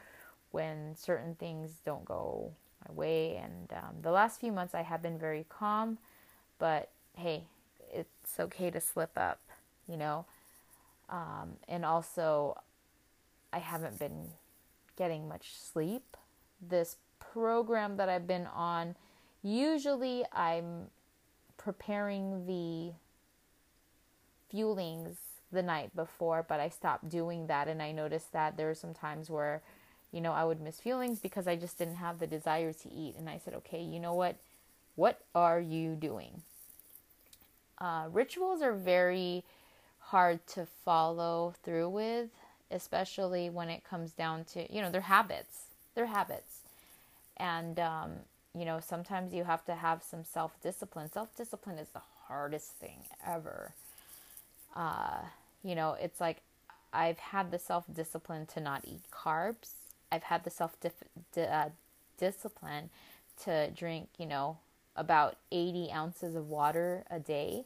when 0.51 0.95
certain 0.95 1.35
things 1.35 1.79
don't 1.85 2.03
go 2.03 2.51
my 2.87 2.93
way. 2.93 3.37
And 3.37 3.71
um, 3.73 4.01
the 4.01 4.11
last 4.11 4.39
few 4.39 4.51
months, 4.51 4.73
I 4.73 4.81
have 4.81 5.01
been 5.01 5.19
very 5.19 5.45
calm 5.47 5.99
but 6.59 6.89
hey, 7.15 7.45
it's 7.91 8.39
okay 8.39 8.69
to 8.69 8.79
slip 8.79 9.11
up, 9.17 9.39
you 9.87 9.97
know. 9.97 10.25
Um, 11.09 11.53
and 11.67 11.83
also, 11.83 12.61
I 13.51 13.59
haven't 13.59 13.97
been 13.97 14.29
getting 14.95 15.27
much 15.27 15.55
sleep. 15.55 16.17
This 16.61 16.97
program 17.19 17.97
that 17.97 18.09
I've 18.09 18.27
been 18.27 18.45
on, 18.47 18.95
usually 19.41 20.23
I'm 20.31 20.87
preparing 21.57 22.45
the 22.45 22.93
fuelings 24.53 25.15
the 25.51 25.63
night 25.63 25.95
before, 25.95 26.45
but 26.47 26.59
I 26.59 26.69
stopped 26.69 27.09
doing 27.09 27.47
that. 27.47 27.67
And 27.67 27.81
I 27.81 27.91
noticed 27.91 28.31
that 28.33 28.55
there 28.55 28.67
were 28.67 28.75
some 28.75 28.93
times 28.93 29.29
where, 29.29 29.63
you 30.11 30.21
know, 30.21 30.33
I 30.33 30.43
would 30.43 30.61
miss 30.61 30.79
fuelings 30.79 31.21
because 31.21 31.47
I 31.47 31.55
just 31.55 31.77
didn't 31.77 31.95
have 31.95 32.19
the 32.19 32.27
desire 32.27 32.73
to 32.73 32.89
eat. 32.91 33.15
And 33.17 33.27
I 33.29 33.39
said, 33.43 33.55
okay, 33.55 33.81
you 33.81 33.99
know 33.99 34.13
what? 34.13 34.35
What 34.99 35.21
are 35.33 35.61
you 35.61 35.95
doing? 35.95 36.41
Uh, 37.77 38.07
rituals 38.11 38.61
are 38.61 38.73
very 38.73 39.45
hard 39.99 40.45
to 40.47 40.67
follow 40.83 41.53
through 41.63 41.87
with, 41.87 42.27
especially 42.69 43.49
when 43.49 43.69
it 43.69 43.85
comes 43.85 44.11
down 44.11 44.43
to, 44.43 44.69
you 44.69 44.81
know, 44.81 44.91
their 44.91 44.99
habits. 44.99 45.67
Their 45.95 46.07
habits. 46.07 46.63
And, 47.37 47.79
um, 47.79 48.11
you 48.53 48.65
know, 48.65 48.81
sometimes 48.81 49.33
you 49.33 49.45
have 49.45 49.63
to 49.67 49.75
have 49.75 50.03
some 50.03 50.25
self 50.25 50.51
discipline. 50.61 51.09
Self 51.09 51.33
discipline 51.33 51.77
is 51.77 51.87
the 51.93 52.01
hardest 52.27 52.71
thing 52.71 52.99
ever. 53.25 53.71
Uh, 54.75 55.21
you 55.63 55.75
know, 55.75 55.93
it's 55.93 56.19
like 56.19 56.41
I've 56.91 57.19
had 57.19 57.51
the 57.51 57.59
self 57.59 57.85
discipline 57.93 58.47
to 58.47 58.59
not 58.59 58.83
eat 58.83 59.03
carbs. 59.13 59.69
I've 60.11 60.23
had 60.23 60.43
the 60.43 60.49
self 60.49 60.75
di- 60.81 61.41
uh, 61.41 61.69
discipline 62.17 62.89
to 63.45 63.71
drink, 63.71 64.09
you 64.17 64.25
know, 64.25 64.57
about 64.95 65.37
80 65.51 65.91
ounces 65.91 66.35
of 66.35 66.49
water 66.49 67.03
a 67.09 67.19
day. 67.19 67.65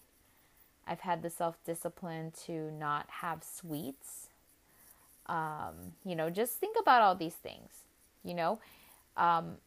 I've 0.85 1.01
had 1.01 1.21
the 1.21 1.29
self 1.29 1.57
discipline 1.65 2.31
to 2.45 2.71
not 2.71 3.09
have 3.21 3.43
sweets. 3.43 4.27
Um, 5.27 5.93
you 6.03 6.15
know, 6.15 6.29
just 6.29 6.53
think 6.53 6.75
about 6.79 7.01
all 7.01 7.15
these 7.15 7.35
things. 7.35 7.71
You 8.23 8.33
know, 8.33 8.59
um, 9.15 9.57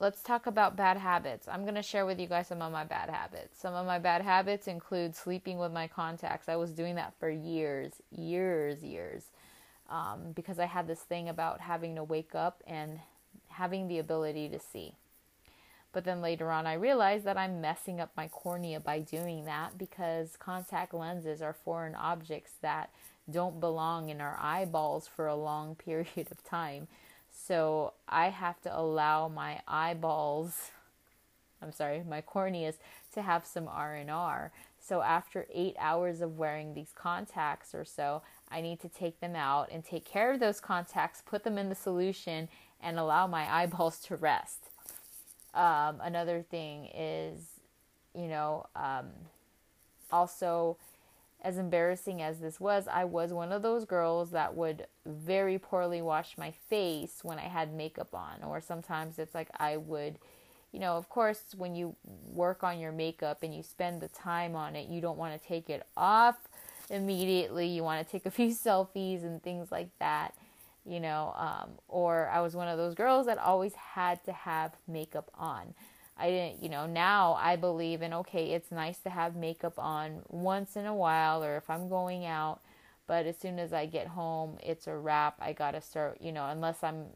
let's 0.00 0.22
talk 0.22 0.46
about 0.46 0.76
bad 0.76 0.96
habits. 0.96 1.48
I'm 1.48 1.62
going 1.62 1.74
to 1.74 1.82
share 1.82 2.06
with 2.06 2.20
you 2.20 2.26
guys 2.26 2.48
some 2.48 2.62
of 2.62 2.72
my 2.72 2.84
bad 2.84 3.10
habits. 3.10 3.60
Some 3.60 3.74
of 3.74 3.86
my 3.86 3.98
bad 3.98 4.22
habits 4.22 4.68
include 4.68 5.16
sleeping 5.16 5.58
with 5.58 5.72
my 5.72 5.88
contacts. 5.88 6.48
I 6.48 6.56
was 6.56 6.70
doing 6.72 6.94
that 6.96 7.14
for 7.18 7.30
years, 7.30 7.92
years, 8.10 8.82
years, 8.82 9.24
um, 9.90 10.32
because 10.34 10.58
I 10.58 10.66
had 10.66 10.86
this 10.86 11.00
thing 11.00 11.28
about 11.28 11.60
having 11.60 11.96
to 11.96 12.04
wake 12.04 12.34
up 12.34 12.62
and 12.66 13.00
having 13.48 13.88
the 13.88 13.98
ability 13.98 14.48
to 14.50 14.58
see. 14.60 14.94
But 15.92 16.04
then 16.04 16.20
later 16.20 16.50
on, 16.50 16.66
I 16.66 16.74
realized 16.74 17.24
that 17.24 17.38
I'm 17.38 17.60
messing 17.60 18.00
up 18.00 18.10
my 18.16 18.28
cornea 18.28 18.78
by 18.78 19.00
doing 19.00 19.44
that 19.46 19.78
because 19.78 20.36
contact 20.38 20.92
lenses 20.92 21.40
are 21.40 21.54
foreign 21.54 21.94
objects 21.94 22.52
that 22.60 22.90
don't 23.30 23.60
belong 23.60 24.08
in 24.08 24.20
our 24.20 24.38
eyeballs 24.40 25.08
for 25.08 25.26
a 25.26 25.34
long 25.34 25.74
period 25.84 26.28
of 26.30 26.44
time. 26.44 26.88
So 27.30 27.94
I 28.08 28.28
have 28.28 28.60
to 28.62 28.78
allow 28.78 29.28
my 29.28 29.60
eyeballs, 29.66 30.70
I'm 31.62 31.72
sorry, 31.72 32.02
my 32.06 32.20
corneas 32.20 32.74
to 33.14 33.22
have 33.22 33.46
some 33.46 33.68
R&R. 33.68 34.52
So 34.80 35.02
after 35.02 35.46
8 35.52 35.76
hours 35.78 36.20
of 36.20 36.38
wearing 36.38 36.74
these 36.74 36.92
contacts 36.94 37.74
or 37.74 37.84
so, 37.84 38.22
I 38.50 38.60
need 38.60 38.80
to 38.80 38.88
take 38.88 39.20
them 39.20 39.36
out 39.36 39.68
and 39.70 39.84
take 39.84 40.04
care 40.04 40.32
of 40.32 40.40
those 40.40 40.60
contacts, 40.60 41.22
put 41.24 41.44
them 41.44 41.58
in 41.58 41.68
the 41.68 41.74
solution 41.74 42.48
and 42.80 42.98
allow 42.98 43.26
my 43.26 43.52
eyeballs 43.62 43.98
to 44.00 44.16
rest. 44.16 44.67
Um, 45.54 46.00
another 46.02 46.42
thing 46.42 46.86
is, 46.94 47.40
you 48.14 48.28
know, 48.28 48.66
um, 48.76 49.06
also 50.10 50.76
as 51.42 51.56
embarrassing 51.56 52.20
as 52.20 52.40
this 52.40 52.58
was, 52.58 52.88
I 52.88 53.04
was 53.04 53.32
one 53.32 53.52
of 53.52 53.62
those 53.62 53.84
girls 53.84 54.30
that 54.32 54.54
would 54.56 54.86
very 55.06 55.58
poorly 55.58 56.02
wash 56.02 56.36
my 56.36 56.52
face 56.68 57.20
when 57.22 57.38
I 57.38 57.42
had 57.42 57.72
makeup 57.72 58.14
on, 58.14 58.42
or 58.44 58.60
sometimes 58.60 59.18
it's 59.18 59.34
like 59.34 59.48
I 59.58 59.76
would, 59.76 60.18
you 60.72 60.80
know, 60.80 60.96
of 60.96 61.08
course, 61.08 61.42
when 61.56 61.76
you 61.76 61.94
work 62.32 62.64
on 62.64 62.80
your 62.80 62.92
makeup 62.92 63.42
and 63.42 63.54
you 63.54 63.62
spend 63.62 64.00
the 64.00 64.08
time 64.08 64.56
on 64.56 64.74
it, 64.74 64.88
you 64.88 65.00
don't 65.00 65.16
want 65.16 65.40
to 65.40 65.48
take 65.48 65.70
it 65.70 65.86
off 65.96 66.36
immediately. 66.90 67.68
You 67.68 67.84
want 67.84 68.04
to 68.04 68.10
take 68.10 68.26
a 68.26 68.30
few 68.32 68.48
selfies 68.48 69.22
and 69.22 69.40
things 69.42 69.70
like 69.70 69.90
that, 70.00 70.34
you 70.88 71.00
know. 71.00 71.34
Um, 71.36 71.70
or 71.88 72.28
I 72.28 72.40
was 72.40 72.54
one 72.56 72.68
of 72.68 72.78
those 72.78 72.94
girls 72.94 73.26
that 73.26 73.38
always 73.38 73.74
had 73.74 74.24
to 74.24 74.32
have 74.32 74.72
makeup 74.86 75.30
on. 75.34 75.74
I 76.16 76.30
didn't, 76.30 76.62
you 76.62 76.68
know, 76.68 76.86
now 76.86 77.34
I 77.34 77.56
believe 77.56 78.02
in 78.02 78.12
okay, 78.12 78.52
it's 78.52 78.72
nice 78.72 78.98
to 79.00 79.10
have 79.10 79.36
makeup 79.36 79.78
on 79.78 80.22
once 80.28 80.76
in 80.76 80.84
a 80.84 80.94
while 80.94 81.44
or 81.44 81.56
if 81.56 81.70
I'm 81.70 81.88
going 81.88 82.26
out, 82.26 82.60
but 83.06 83.24
as 83.26 83.38
soon 83.38 83.60
as 83.60 83.72
I 83.72 83.86
get 83.86 84.08
home, 84.08 84.58
it's 84.60 84.88
a 84.88 84.96
wrap. 84.96 85.36
I 85.40 85.52
got 85.52 85.72
to 85.72 85.80
start, 85.80 86.18
you 86.20 86.32
know, 86.32 86.48
unless 86.48 86.82
I'm 86.82 87.06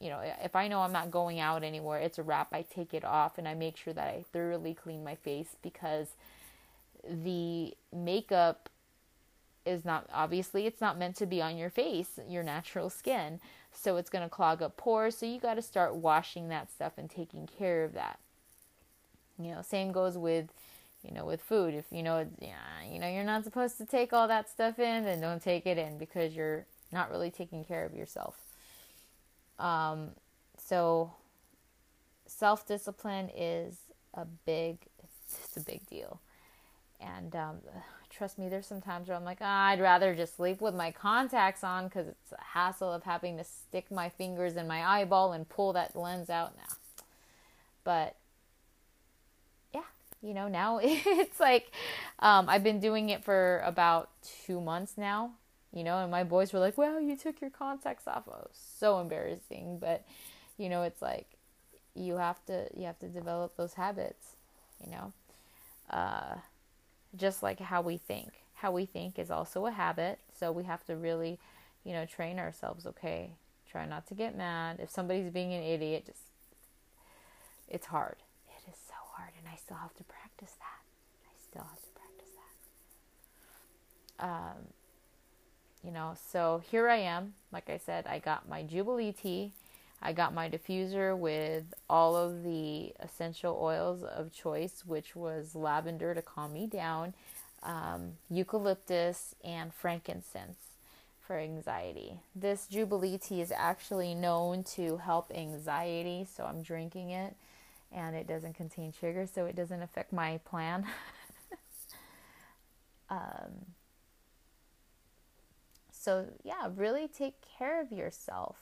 you 0.00 0.08
know, 0.08 0.20
if 0.42 0.56
I 0.56 0.66
know 0.66 0.80
I'm 0.80 0.90
not 0.90 1.12
going 1.12 1.38
out 1.38 1.62
anywhere, 1.62 2.00
it's 2.00 2.18
a 2.18 2.24
wrap. 2.24 2.48
I 2.52 2.62
take 2.62 2.92
it 2.92 3.04
off 3.04 3.38
and 3.38 3.46
I 3.46 3.54
make 3.54 3.76
sure 3.76 3.94
that 3.94 4.08
I 4.08 4.24
thoroughly 4.32 4.74
clean 4.74 5.04
my 5.04 5.14
face 5.14 5.54
because 5.62 6.08
the 7.08 7.76
makeup 7.94 8.68
is 9.64 9.84
not 9.84 10.08
obviously 10.12 10.66
it's 10.66 10.80
not 10.80 10.98
meant 10.98 11.16
to 11.16 11.26
be 11.26 11.40
on 11.40 11.56
your 11.56 11.70
face, 11.70 12.18
your 12.28 12.42
natural 12.42 12.90
skin. 12.90 13.40
So 13.72 13.96
it's 13.96 14.10
going 14.10 14.24
to 14.24 14.28
clog 14.28 14.62
up 14.62 14.76
pores, 14.76 15.16
so 15.16 15.24
you 15.26 15.40
got 15.40 15.54
to 15.54 15.62
start 15.62 15.94
washing 15.94 16.48
that 16.48 16.70
stuff 16.70 16.92
and 16.98 17.08
taking 17.08 17.46
care 17.46 17.84
of 17.84 17.94
that. 17.94 18.18
You 19.38 19.52
know, 19.52 19.62
same 19.62 19.92
goes 19.92 20.18
with 20.18 20.52
you 21.02 21.14
know 21.14 21.24
with 21.24 21.40
food. 21.40 21.74
If 21.74 21.86
you 21.90 22.02
know 22.02 22.26
yeah, 22.40 22.84
you 22.90 22.98
know 22.98 23.08
you're 23.08 23.24
not 23.24 23.44
supposed 23.44 23.78
to 23.78 23.86
take 23.86 24.12
all 24.12 24.28
that 24.28 24.50
stuff 24.50 24.78
in, 24.78 25.04
then 25.04 25.20
don't 25.20 25.42
take 25.42 25.66
it 25.66 25.78
in 25.78 25.98
because 25.98 26.34
you're 26.34 26.66
not 26.92 27.10
really 27.10 27.30
taking 27.30 27.64
care 27.64 27.84
of 27.84 27.94
yourself. 27.94 28.36
Um, 29.58 30.10
so 30.58 31.12
self 32.26 32.66
discipline 32.66 33.30
is 33.36 33.76
a 34.14 34.24
big, 34.24 34.78
it's 35.02 35.56
a 35.56 35.60
big 35.60 35.86
deal. 35.86 36.20
And 37.00 37.34
um, 37.34 37.56
trust 38.16 38.38
me, 38.38 38.48
there's 38.48 38.66
some 38.66 38.80
times 38.80 39.08
where 39.08 39.16
I'm 39.16 39.24
like, 39.24 39.38
ah, 39.40 39.68
I'd 39.68 39.80
rather 39.80 40.14
just 40.14 40.36
sleep 40.36 40.60
with 40.60 40.74
my 40.74 40.90
contacts 40.90 41.64
on 41.64 41.84
because 41.84 42.08
it's 42.08 42.32
a 42.32 42.42
hassle 42.42 42.92
of 42.92 43.02
having 43.04 43.36
to 43.38 43.44
stick 43.44 43.90
my 43.90 44.08
fingers 44.08 44.56
in 44.56 44.66
my 44.66 44.84
eyeball 44.84 45.32
and 45.32 45.48
pull 45.48 45.72
that 45.72 45.96
lens 45.96 46.30
out 46.30 46.56
now. 46.56 47.04
But 47.84 48.16
yeah, 49.74 49.80
you 50.22 50.34
know, 50.34 50.48
now 50.48 50.78
it's 50.82 51.40
like 51.40 51.72
um, 52.18 52.48
I've 52.48 52.62
been 52.62 52.80
doing 52.80 53.08
it 53.08 53.24
for 53.24 53.62
about 53.64 54.10
two 54.44 54.60
months 54.60 54.94
now 54.96 55.32
you 55.72 55.84
know, 55.84 55.98
and 55.98 56.10
my 56.10 56.22
boys 56.22 56.52
were 56.52 56.58
like, 56.58 56.76
"Well, 56.76 57.00
you 57.00 57.16
took 57.16 57.40
your 57.40 57.50
contacts 57.50 58.06
off." 58.06 58.24
Oh, 58.28 58.46
so 58.52 59.00
embarrassing, 59.00 59.78
but 59.78 60.04
you 60.58 60.68
know, 60.68 60.82
it's 60.82 61.00
like 61.00 61.26
you 61.94 62.16
have 62.16 62.44
to 62.46 62.68
you 62.76 62.84
have 62.84 62.98
to 62.98 63.08
develop 63.08 63.56
those 63.56 63.74
habits, 63.74 64.36
you 64.84 64.92
know. 64.92 65.12
Uh, 65.90 66.36
just 67.16 67.42
like 67.42 67.60
how 67.60 67.80
we 67.82 67.96
think. 67.96 68.30
How 68.54 68.70
we 68.70 68.86
think 68.86 69.18
is 69.18 69.30
also 69.30 69.66
a 69.66 69.72
habit, 69.72 70.18
so 70.38 70.52
we 70.52 70.64
have 70.64 70.84
to 70.86 70.96
really, 70.96 71.38
you 71.84 71.92
know, 71.92 72.06
train 72.06 72.38
ourselves, 72.38 72.86
okay? 72.86 73.30
Try 73.70 73.86
not 73.86 74.06
to 74.08 74.14
get 74.14 74.36
mad. 74.36 74.78
If 74.80 74.90
somebody's 74.90 75.32
being 75.32 75.52
an 75.52 75.62
idiot, 75.62 76.04
just 76.06 76.20
it's 77.68 77.86
hard. 77.86 78.16
It 78.48 78.70
is 78.70 78.76
so 78.86 78.94
hard 79.14 79.30
and 79.38 79.48
I 79.50 79.56
still 79.56 79.78
have 79.78 79.94
to 79.96 80.04
practice 80.04 80.52
that. 80.58 80.82
I 81.24 81.32
still 81.42 81.62
have 81.62 81.80
to 81.82 81.90
practice 81.94 82.30
that. 84.18 84.24
Um 84.28 84.68
you 85.84 85.90
know, 85.90 86.14
so 86.30 86.62
here 86.70 86.88
I 86.88 86.98
am. 86.98 87.34
Like 87.50 87.68
I 87.68 87.78
said, 87.78 88.06
I 88.06 88.20
got 88.20 88.48
my 88.48 88.62
Jubilee 88.62 89.12
tea. 89.12 89.52
I 90.02 90.12
got 90.12 90.34
my 90.34 90.50
diffuser 90.50 91.16
with 91.16 91.72
all 91.88 92.16
of 92.16 92.42
the 92.42 92.92
essential 93.00 93.58
oils 93.60 94.02
of 94.02 94.32
choice, 94.32 94.82
which 94.84 95.14
was 95.14 95.54
lavender 95.54 96.12
to 96.14 96.22
calm 96.22 96.52
me 96.52 96.66
down, 96.66 97.14
um, 97.62 98.14
eucalyptus, 98.28 99.36
and 99.44 99.72
frankincense 99.72 100.58
for 101.24 101.38
anxiety. 101.38 102.20
This 102.34 102.66
Jubilee 102.66 103.16
tea 103.16 103.40
is 103.40 103.52
actually 103.54 104.14
known 104.14 104.64
to 104.74 104.96
help 104.96 105.30
anxiety, 105.32 106.26
so 106.36 106.44
I'm 106.44 106.62
drinking 106.62 107.10
it 107.10 107.36
and 107.94 108.16
it 108.16 108.26
doesn't 108.26 108.54
contain 108.54 108.92
sugar, 108.92 109.26
so 109.32 109.46
it 109.46 109.54
doesn't 109.54 109.82
affect 109.82 110.12
my 110.12 110.38
plan. 110.44 110.86
um, 113.10 113.66
so, 115.90 116.26
yeah, 116.42 116.70
really 116.74 117.06
take 117.06 117.34
care 117.58 117.80
of 117.80 117.92
yourself. 117.92 118.56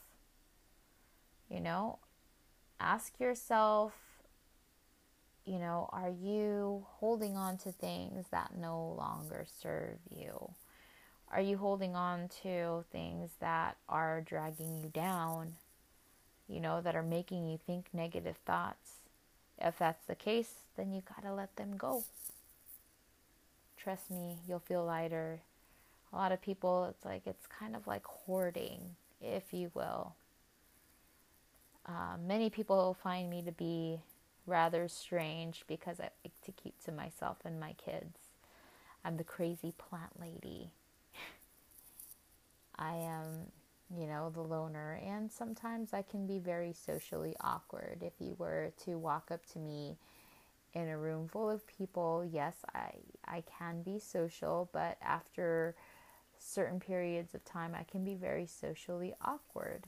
You 1.50 1.60
know, 1.60 1.98
ask 2.78 3.18
yourself, 3.18 3.92
you 5.44 5.58
know, 5.58 5.88
are 5.92 6.10
you 6.10 6.86
holding 6.98 7.36
on 7.36 7.58
to 7.58 7.72
things 7.72 8.26
that 8.30 8.52
no 8.56 8.94
longer 8.96 9.44
serve 9.60 9.98
you? 10.08 10.52
Are 11.32 11.40
you 11.40 11.56
holding 11.58 11.94
on 11.94 12.28
to 12.42 12.84
things 12.92 13.30
that 13.40 13.76
are 13.88 14.20
dragging 14.20 14.80
you 14.82 14.88
down, 14.88 15.54
you 16.48 16.60
know, 16.60 16.80
that 16.80 16.96
are 16.96 17.02
making 17.02 17.48
you 17.48 17.58
think 17.66 17.86
negative 17.92 18.36
thoughts? 18.46 18.92
If 19.58 19.78
that's 19.78 20.06
the 20.06 20.14
case, 20.14 20.52
then 20.76 20.92
you 20.92 21.02
got 21.02 21.22
to 21.24 21.34
let 21.34 21.56
them 21.56 21.76
go. 21.76 22.04
Trust 23.76 24.10
me, 24.10 24.36
you'll 24.46 24.60
feel 24.60 24.84
lighter 24.84 25.40
a 26.12 26.16
lot 26.16 26.32
of 26.32 26.42
people, 26.42 26.86
it's 26.86 27.04
like 27.04 27.26
it's 27.26 27.46
kind 27.46 27.76
of 27.76 27.86
like 27.86 28.04
hoarding, 28.04 28.96
if 29.20 29.52
you 29.52 29.70
will. 29.74 30.14
Uh, 31.90 32.16
many 32.24 32.48
people 32.50 32.96
find 33.02 33.28
me 33.28 33.42
to 33.42 33.50
be 33.52 34.00
rather 34.46 34.86
strange 34.86 35.64
because 35.66 35.98
I 35.98 36.10
like 36.24 36.40
to 36.44 36.52
keep 36.52 36.78
to 36.84 36.92
myself 36.92 37.38
and 37.44 37.58
my 37.58 37.72
kids. 37.72 38.16
I'm 39.04 39.16
the 39.16 39.24
crazy 39.24 39.72
plant 39.76 40.20
lady. 40.20 40.70
I 42.78 42.94
am, 42.94 43.50
you 43.96 44.06
know, 44.06 44.30
the 44.32 44.42
loner, 44.42 45.00
and 45.04 45.32
sometimes 45.32 45.92
I 45.92 46.02
can 46.02 46.26
be 46.26 46.38
very 46.38 46.72
socially 46.72 47.34
awkward. 47.40 48.02
If 48.02 48.12
you 48.20 48.36
were 48.38 48.72
to 48.84 48.96
walk 48.96 49.30
up 49.32 49.44
to 49.52 49.58
me 49.58 49.96
in 50.74 50.88
a 50.88 50.98
room 50.98 51.26
full 51.26 51.50
of 51.50 51.66
people, 51.66 52.24
yes, 52.30 52.54
I 52.72 52.92
I 53.26 53.42
can 53.58 53.82
be 53.82 53.98
social, 53.98 54.68
but 54.72 54.96
after 55.02 55.74
certain 56.38 56.78
periods 56.78 57.34
of 57.34 57.44
time, 57.44 57.74
I 57.74 57.82
can 57.82 58.04
be 58.04 58.14
very 58.14 58.46
socially 58.46 59.14
awkward. 59.22 59.86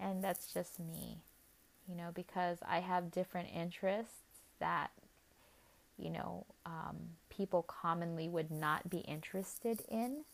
And 0.00 0.22
that's 0.22 0.52
just 0.52 0.78
me, 0.78 1.18
you 1.88 1.94
know, 1.94 2.10
because 2.14 2.58
I 2.66 2.80
have 2.80 3.10
different 3.10 3.48
interests 3.54 4.12
that, 4.60 4.90
you 5.98 6.10
know, 6.10 6.44
um, 6.64 6.96
people 7.30 7.62
commonly 7.62 8.28
would 8.28 8.50
not 8.50 8.90
be 8.90 8.98
interested 8.98 9.82
in. 9.88 10.24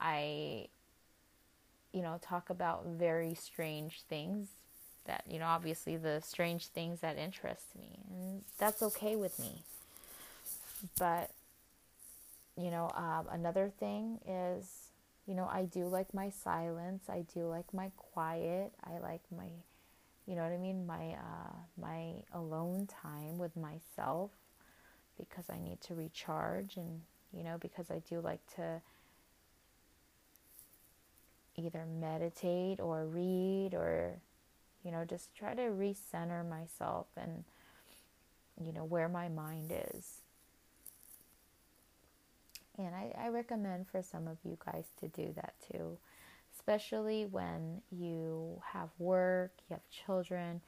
I, 0.00 0.68
you 1.92 2.02
know, 2.02 2.18
talk 2.22 2.50
about 2.50 2.86
very 2.86 3.34
strange 3.34 4.02
things 4.08 4.48
that, 5.06 5.24
you 5.28 5.38
know, 5.38 5.46
obviously 5.46 5.96
the 5.96 6.20
strange 6.20 6.66
things 6.66 7.00
that 7.00 7.16
interest 7.16 7.64
me. 7.78 7.98
And 8.10 8.42
that's 8.58 8.82
okay 8.82 9.16
with 9.16 9.38
me. 9.38 9.62
But 10.98 11.30
you 12.56 12.70
know, 12.70 12.90
um, 12.94 13.26
another 13.30 13.70
thing 13.78 14.18
is, 14.26 14.85
you 15.26 15.34
know, 15.34 15.48
I 15.50 15.64
do 15.64 15.86
like 15.86 16.14
my 16.14 16.30
silence. 16.30 17.04
I 17.08 17.24
do 17.34 17.48
like 17.48 17.72
my 17.74 17.90
quiet. 17.96 18.72
I 18.84 18.98
like 18.98 19.22
my, 19.36 19.48
you 20.26 20.36
know 20.36 20.42
what 20.42 20.52
I 20.52 20.58
mean, 20.58 20.86
my 20.86 21.14
uh, 21.14 21.56
my 21.80 22.22
alone 22.32 22.86
time 22.86 23.38
with 23.38 23.56
myself 23.56 24.30
because 25.18 25.46
I 25.50 25.58
need 25.58 25.80
to 25.82 25.94
recharge 25.94 26.76
and 26.76 27.00
you 27.32 27.42
know 27.42 27.56
because 27.60 27.90
I 27.90 28.00
do 28.08 28.20
like 28.20 28.40
to 28.56 28.80
either 31.56 31.86
meditate 31.86 32.80
or 32.80 33.06
read 33.06 33.70
or 33.72 34.20
you 34.84 34.90
know 34.90 35.04
just 35.04 35.34
try 35.34 35.54
to 35.54 35.62
recenter 35.62 36.48
myself 36.48 37.06
and 37.16 37.44
you 38.62 38.72
know 38.72 38.84
where 38.84 39.08
my 39.08 39.28
mind 39.28 39.72
is 39.72 40.22
and 42.78 42.94
I, 42.94 43.12
I 43.18 43.28
recommend 43.28 43.86
for 43.88 44.02
some 44.02 44.28
of 44.28 44.36
you 44.44 44.58
guys 44.64 44.84
to 45.00 45.08
do 45.08 45.32
that 45.36 45.54
too, 45.70 45.98
especially 46.54 47.26
when 47.26 47.80
you 47.90 48.60
have 48.72 48.90
work, 48.98 49.52
you 49.68 49.74
have 49.74 49.88
children. 49.90 50.60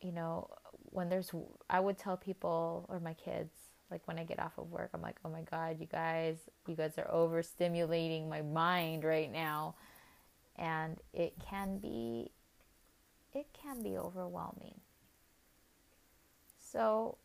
You 0.00 0.12
know, 0.12 0.48
when 0.84 1.08
there's, 1.08 1.30
I 1.68 1.80
would 1.80 1.98
tell 1.98 2.16
people 2.16 2.86
or 2.88 3.00
my 3.00 3.14
kids, 3.14 3.52
like 3.90 4.06
when 4.06 4.18
I 4.18 4.24
get 4.24 4.38
off 4.38 4.52
of 4.56 4.70
work, 4.70 4.90
I'm 4.94 5.02
like, 5.02 5.16
oh 5.24 5.28
my 5.28 5.42
God, 5.42 5.80
you 5.80 5.86
guys, 5.86 6.36
you 6.66 6.76
guys 6.76 6.92
are 6.96 7.10
overstimulating 7.12 8.28
my 8.28 8.42
mind 8.42 9.04
right 9.04 9.30
now. 9.30 9.74
And 10.56 10.98
it 11.12 11.34
can 11.48 11.78
be, 11.78 12.30
it 13.34 13.46
can 13.52 13.82
be 13.82 13.96
overwhelming. 13.96 14.80
So 16.58 17.18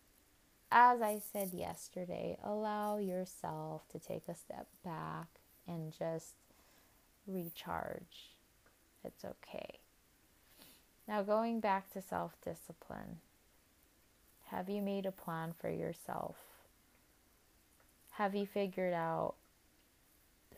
as 0.77 1.01
I 1.01 1.21
said 1.31 1.53
yesterday, 1.53 2.37
allow 2.43 2.97
yourself 2.97 3.87
to 3.93 3.97
take 3.97 4.27
a 4.27 4.35
step 4.35 4.67
back 4.83 5.27
and 5.65 5.97
just 5.97 6.33
recharge. 7.25 8.33
It's 9.05 9.23
okay. 9.23 9.79
Now, 11.07 11.23
going 11.23 11.61
back 11.61 11.93
to 11.93 12.01
self 12.01 12.35
discipline, 12.43 13.19
have 14.47 14.67
you 14.69 14.81
made 14.81 15.05
a 15.05 15.13
plan 15.13 15.53
for 15.57 15.69
yourself? 15.69 16.35
Have 18.11 18.35
you 18.35 18.45
figured 18.45 18.93
out 18.93 19.35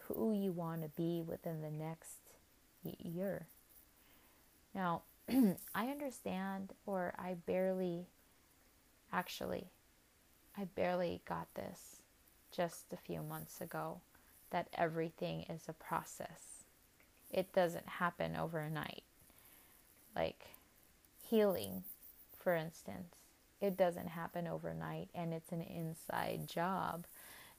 who 0.08 0.34
you 0.34 0.52
want 0.52 0.82
to 0.82 0.90
be 0.90 1.22
within 1.22 1.62
the 1.62 1.70
next 1.70 2.18
year? 2.84 3.46
Now, 4.74 5.04
I 5.76 5.90
understand, 5.90 6.74
or 6.88 7.14
I 7.20 7.36
barely, 7.46 8.08
actually, 9.14 9.68
I 10.58 10.66
barely 10.66 11.22
got 11.28 11.54
this 11.54 12.02
just 12.52 12.92
a 12.92 12.98
few 12.98 13.22
months 13.22 13.62
ago 13.62 14.02
that 14.50 14.68
everything 14.74 15.44
is 15.44 15.64
a 15.68 15.74
process. 15.74 16.64
It 17.32 17.54
doesn't 17.54 17.88
happen 17.88 18.36
overnight. 18.36 19.04
Like 20.16 20.48
healing, 21.22 21.84
for 22.40 22.56
instance, 22.56 23.16
it 23.62 23.78
doesn't 23.78 24.08
happen 24.08 24.48
overnight 24.48 25.10
and 25.14 25.32
it's 25.34 25.52
an 25.52 25.62
inside 25.62 26.48
job. 26.48 27.06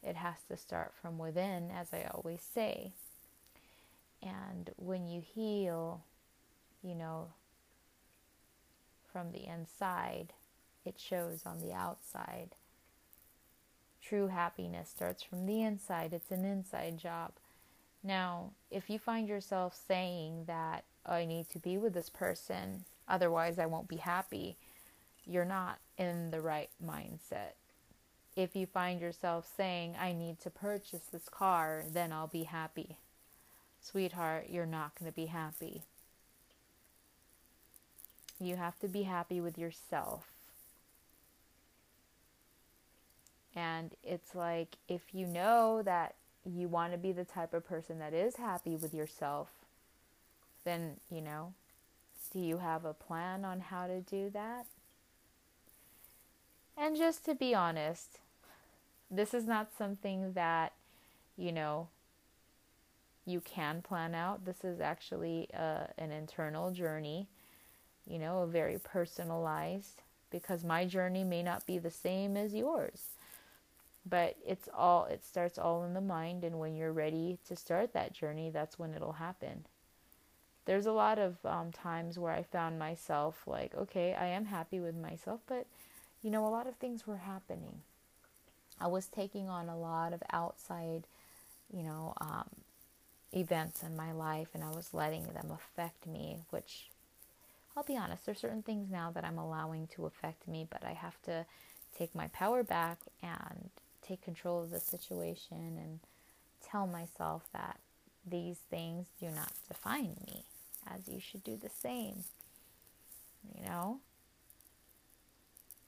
It 0.02 0.16
has 0.16 0.36
to 0.48 0.56
start 0.56 0.92
from 1.00 1.18
within, 1.18 1.70
as 1.70 1.92
I 1.92 2.10
always 2.12 2.40
say. 2.40 2.92
And 4.22 4.70
when 4.76 5.06
you 5.06 5.20
heal, 5.20 6.02
you 6.82 6.94
know, 6.96 7.28
from 9.12 9.30
the 9.30 9.46
inside, 9.46 10.32
it 10.84 10.98
shows 10.98 11.42
on 11.46 11.60
the 11.60 11.72
outside. 11.72 12.54
True 14.08 14.28
happiness 14.28 14.88
starts 14.88 15.22
from 15.22 15.44
the 15.44 15.62
inside, 15.62 16.14
it's 16.14 16.30
an 16.30 16.44
inside 16.44 16.96
job. 16.96 17.32
Now, 18.02 18.52
if 18.70 18.88
you 18.88 18.98
find 18.98 19.28
yourself 19.28 19.78
saying 19.86 20.44
that 20.46 20.84
oh, 21.04 21.14
I 21.14 21.26
need 21.26 21.50
to 21.50 21.58
be 21.58 21.76
with 21.76 21.92
this 21.92 22.08
person, 22.08 22.84
otherwise 23.06 23.58
I 23.58 23.66
won't 23.66 23.86
be 23.88 23.96
happy, 23.96 24.56
you're 25.26 25.44
not 25.44 25.78
in 25.98 26.30
the 26.30 26.40
right 26.40 26.70
mindset. 26.82 27.52
If 28.34 28.56
you 28.56 28.64
find 28.64 28.98
yourself 28.98 29.50
saying, 29.56 29.96
I 30.00 30.12
need 30.12 30.40
to 30.40 30.50
purchase 30.50 31.02
this 31.12 31.28
car, 31.28 31.84
then 31.92 32.10
I'll 32.10 32.28
be 32.28 32.44
happy. 32.44 32.96
Sweetheart, 33.82 34.46
you're 34.48 34.64
not 34.64 34.98
going 34.98 35.10
to 35.10 35.14
be 35.14 35.26
happy. 35.26 35.82
You 38.40 38.56
have 38.56 38.78
to 38.78 38.88
be 38.88 39.02
happy 39.02 39.40
with 39.40 39.58
yourself. 39.58 40.37
And 43.54 43.92
it's 44.04 44.34
like 44.34 44.76
if 44.88 45.02
you 45.12 45.26
know 45.26 45.82
that 45.84 46.14
you 46.44 46.68
want 46.68 46.92
to 46.92 46.98
be 46.98 47.12
the 47.12 47.24
type 47.24 47.54
of 47.54 47.66
person 47.66 47.98
that 47.98 48.14
is 48.14 48.36
happy 48.36 48.76
with 48.76 48.94
yourself, 48.94 49.48
then, 50.64 50.96
you 51.10 51.20
know, 51.20 51.54
do 52.32 52.40
you 52.40 52.58
have 52.58 52.84
a 52.84 52.92
plan 52.92 53.44
on 53.44 53.60
how 53.60 53.86
to 53.86 54.00
do 54.00 54.30
that? 54.30 54.66
And 56.76 56.96
just 56.96 57.24
to 57.24 57.34
be 57.34 57.54
honest, 57.54 58.18
this 59.10 59.34
is 59.34 59.46
not 59.46 59.70
something 59.76 60.34
that, 60.34 60.72
you 61.36 61.50
know, 61.50 61.88
you 63.26 63.40
can 63.40 63.82
plan 63.82 64.14
out. 64.14 64.44
This 64.44 64.64
is 64.64 64.80
actually 64.80 65.48
uh, 65.54 65.86
an 65.98 66.12
internal 66.12 66.70
journey, 66.70 67.26
you 68.06 68.18
know, 68.18 68.42
a 68.42 68.46
very 68.46 68.78
personalized 68.78 70.02
because 70.30 70.64
my 70.64 70.84
journey 70.84 71.24
may 71.24 71.42
not 71.42 71.66
be 71.66 71.78
the 71.78 71.90
same 71.90 72.36
as 72.36 72.54
yours. 72.54 73.02
But 74.08 74.36
it's 74.46 74.68
all, 74.72 75.06
it 75.06 75.24
starts 75.24 75.58
all 75.58 75.84
in 75.84 75.94
the 75.94 76.00
mind. 76.00 76.44
And 76.44 76.58
when 76.58 76.76
you're 76.76 76.92
ready 76.92 77.38
to 77.46 77.56
start 77.56 77.92
that 77.92 78.12
journey, 78.12 78.50
that's 78.50 78.78
when 78.78 78.94
it'll 78.94 79.12
happen. 79.12 79.66
There's 80.64 80.86
a 80.86 80.92
lot 80.92 81.18
of 81.18 81.36
um, 81.44 81.72
times 81.72 82.18
where 82.18 82.32
I 82.32 82.42
found 82.42 82.78
myself 82.78 83.42
like, 83.46 83.74
okay, 83.74 84.14
I 84.14 84.26
am 84.26 84.44
happy 84.44 84.80
with 84.80 84.94
myself, 84.94 85.40
but 85.46 85.66
you 86.22 86.30
know, 86.30 86.46
a 86.46 86.50
lot 86.50 86.66
of 86.66 86.74
things 86.76 87.06
were 87.06 87.18
happening. 87.18 87.80
I 88.80 88.86
was 88.86 89.06
taking 89.06 89.48
on 89.48 89.68
a 89.68 89.78
lot 89.78 90.12
of 90.12 90.22
outside, 90.32 91.04
you 91.72 91.82
know, 91.82 92.12
um, 92.20 92.48
events 93.32 93.82
in 93.82 93.96
my 93.96 94.12
life, 94.12 94.48
and 94.54 94.62
I 94.62 94.70
was 94.70 94.92
letting 94.92 95.24
them 95.28 95.50
affect 95.50 96.06
me, 96.06 96.38
which 96.50 96.90
I'll 97.76 97.82
be 97.82 97.96
honest, 97.96 98.26
there's 98.26 98.40
certain 98.40 98.62
things 98.62 98.90
now 98.90 99.10
that 99.12 99.24
I'm 99.24 99.38
allowing 99.38 99.86
to 99.94 100.06
affect 100.06 100.48
me, 100.48 100.66
but 100.68 100.84
I 100.84 100.92
have 100.92 101.20
to 101.22 101.46
take 101.96 102.14
my 102.14 102.28
power 102.28 102.62
back 102.62 102.98
and 103.22 103.70
take 104.08 104.22
control 104.22 104.62
of 104.62 104.70
the 104.70 104.80
situation 104.80 105.78
and 105.78 106.00
tell 106.66 106.86
myself 106.86 107.44
that 107.52 107.78
these 108.26 108.58
things 108.70 109.06
do 109.20 109.26
not 109.26 109.52
define 109.68 110.16
me, 110.26 110.44
as 110.86 111.08
you 111.08 111.20
should 111.20 111.44
do 111.44 111.56
the 111.56 111.70
same. 111.70 112.24
You 113.54 113.66
know? 113.66 114.00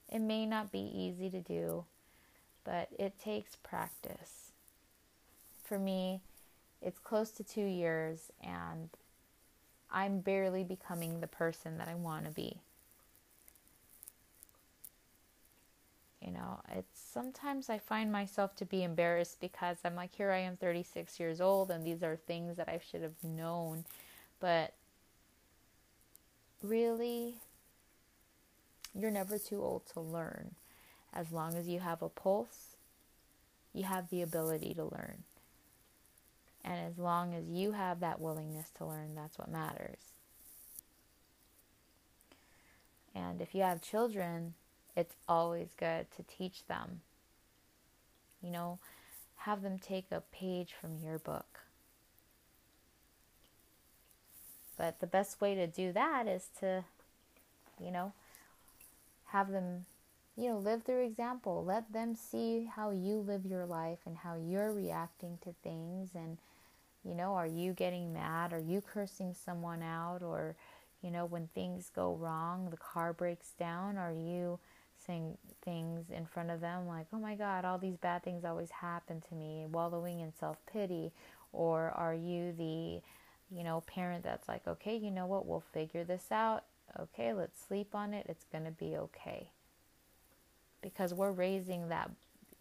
It 0.08 0.20
may 0.20 0.44
not 0.46 0.72
be 0.72 0.80
easy 0.80 1.30
to 1.30 1.40
do, 1.40 1.84
but 2.64 2.88
it 2.98 3.18
takes 3.22 3.56
practice. 3.56 4.50
For 5.64 5.78
me, 5.78 6.20
it's 6.82 6.98
close 6.98 7.30
to 7.32 7.44
two 7.44 7.64
years, 7.64 8.30
and 8.42 8.90
I'm 9.90 10.20
barely 10.20 10.64
becoming 10.64 11.20
the 11.20 11.26
person 11.26 11.78
that 11.78 11.88
I 11.88 11.94
want 11.94 12.24
to 12.24 12.30
be. 12.30 12.58
You 16.20 16.32
know, 16.32 16.60
it's 16.76 16.99
sometimes 17.12 17.68
I 17.68 17.78
find 17.78 18.12
myself 18.12 18.54
to 18.56 18.64
be 18.64 18.82
embarrassed 18.82 19.40
because 19.40 19.78
I'm 19.84 19.94
like, 19.94 20.14
here 20.14 20.30
I 20.30 20.38
am 20.38 20.56
36 20.56 21.18
years 21.18 21.40
old, 21.40 21.70
and 21.70 21.84
these 21.84 22.02
are 22.02 22.16
things 22.16 22.56
that 22.56 22.68
I 22.68 22.80
should 22.90 23.02
have 23.02 23.22
known. 23.22 23.84
But 24.38 24.74
really, 26.62 27.34
you're 28.98 29.10
never 29.10 29.38
too 29.38 29.62
old 29.62 29.86
to 29.92 30.00
learn. 30.00 30.54
As 31.12 31.32
long 31.32 31.54
as 31.54 31.66
you 31.66 31.80
have 31.80 32.02
a 32.02 32.08
pulse, 32.08 32.76
you 33.72 33.84
have 33.84 34.10
the 34.10 34.22
ability 34.22 34.74
to 34.74 34.84
learn. 34.84 35.24
And 36.64 36.78
as 36.78 36.98
long 36.98 37.34
as 37.34 37.48
you 37.48 37.72
have 37.72 38.00
that 38.00 38.20
willingness 38.20 38.70
to 38.76 38.84
learn, 38.84 39.14
that's 39.14 39.38
what 39.38 39.50
matters. 39.50 39.98
And 43.14 43.40
if 43.40 43.54
you 43.54 43.62
have 43.62 43.82
children, 43.82 44.54
it's 45.00 45.16
always 45.28 45.68
good 45.78 46.06
to 46.16 46.22
teach 46.22 46.66
them. 46.66 47.00
You 48.42 48.50
know, 48.50 48.78
have 49.38 49.62
them 49.62 49.78
take 49.78 50.06
a 50.10 50.22
page 50.32 50.74
from 50.78 50.98
your 51.02 51.18
book. 51.18 51.60
But 54.76 55.00
the 55.00 55.06
best 55.06 55.40
way 55.40 55.54
to 55.54 55.66
do 55.66 55.92
that 55.92 56.26
is 56.26 56.48
to, 56.60 56.84
you 57.82 57.90
know, 57.90 58.12
have 59.26 59.50
them, 59.50 59.86
you 60.36 60.50
know, 60.50 60.58
live 60.58 60.82
through 60.82 61.04
example. 61.04 61.64
Let 61.64 61.92
them 61.92 62.14
see 62.14 62.68
how 62.74 62.90
you 62.90 63.16
live 63.16 63.44
your 63.44 63.66
life 63.66 63.98
and 64.06 64.18
how 64.18 64.36
you're 64.36 64.72
reacting 64.72 65.38
to 65.44 65.54
things. 65.62 66.10
And, 66.14 66.38
you 67.04 67.14
know, 67.14 67.34
are 67.34 67.46
you 67.46 67.72
getting 67.72 68.12
mad? 68.12 68.52
Are 68.52 68.60
you 68.60 68.80
cursing 68.80 69.34
someone 69.34 69.82
out? 69.82 70.22
Or, 70.22 70.56
you 71.02 71.10
know, 71.10 71.24
when 71.24 71.48
things 71.48 71.90
go 71.94 72.14
wrong, 72.14 72.68
the 72.70 72.76
car 72.76 73.12
breaks 73.12 73.52
down, 73.58 73.96
are 73.96 74.12
you 74.12 74.58
things 75.64 76.06
in 76.10 76.26
front 76.26 76.50
of 76.50 76.60
them 76.60 76.86
like, 76.86 77.06
oh 77.12 77.18
my 77.18 77.34
God, 77.34 77.64
all 77.64 77.78
these 77.78 77.96
bad 77.96 78.22
things 78.22 78.44
always 78.44 78.70
happen 78.70 79.22
to 79.28 79.34
me, 79.34 79.66
wallowing 79.70 80.20
in 80.20 80.32
self 80.38 80.58
pity? 80.70 81.12
Or 81.52 81.90
are 81.96 82.14
you 82.14 82.52
the, 82.56 83.00
you 83.54 83.64
know, 83.64 83.82
parent 83.86 84.24
that's 84.24 84.48
like, 84.48 84.66
okay, 84.66 84.96
you 84.96 85.10
know 85.10 85.26
what, 85.26 85.46
we'll 85.46 85.64
figure 85.72 86.04
this 86.04 86.26
out 86.30 86.64
okay, 86.98 87.32
let's 87.32 87.60
sleep 87.60 87.94
on 87.94 88.14
it. 88.14 88.26
It's 88.28 88.44
going 88.50 88.64
to 88.64 88.70
be 88.70 88.96
okay. 88.96 89.50
Because 90.82 91.12
we're 91.12 91.32
raising 91.32 91.88
that 91.88 92.10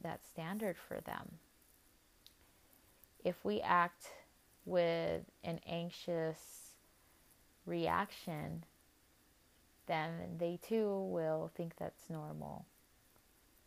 that 0.01 0.21
standard 0.25 0.77
for 0.77 1.01
them. 1.01 1.39
If 3.23 3.43
we 3.43 3.59
act 3.59 4.07
with 4.65 5.23
an 5.43 5.59
anxious 5.67 6.39
reaction, 7.65 8.63
then 9.89 10.37
they 10.37 10.59
too 10.61 11.01
will 11.11 11.51
think 11.55 11.73
that's 11.77 12.09
normal. 12.09 12.65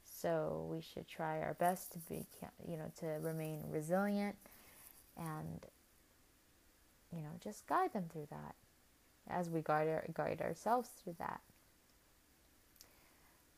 So 0.04 0.68
we 0.70 0.80
should 0.80 1.08
try 1.08 1.40
our 1.40 1.54
best 1.54 1.92
to 1.92 1.98
be, 1.98 2.24
you 2.66 2.76
know, 2.76 2.92
to 3.00 3.06
remain 3.20 3.64
resilient 3.68 4.36
and, 5.18 5.66
you 7.12 7.22
know, 7.22 7.32
just 7.42 7.66
guide 7.66 7.92
them 7.92 8.04
through 8.10 8.28
that 8.30 8.54
as 9.28 9.50
we 9.50 9.62
guide, 9.62 9.88
our, 9.88 10.04
guide 10.14 10.40
ourselves 10.40 10.90
through 11.02 11.16
that. 11.18 11.40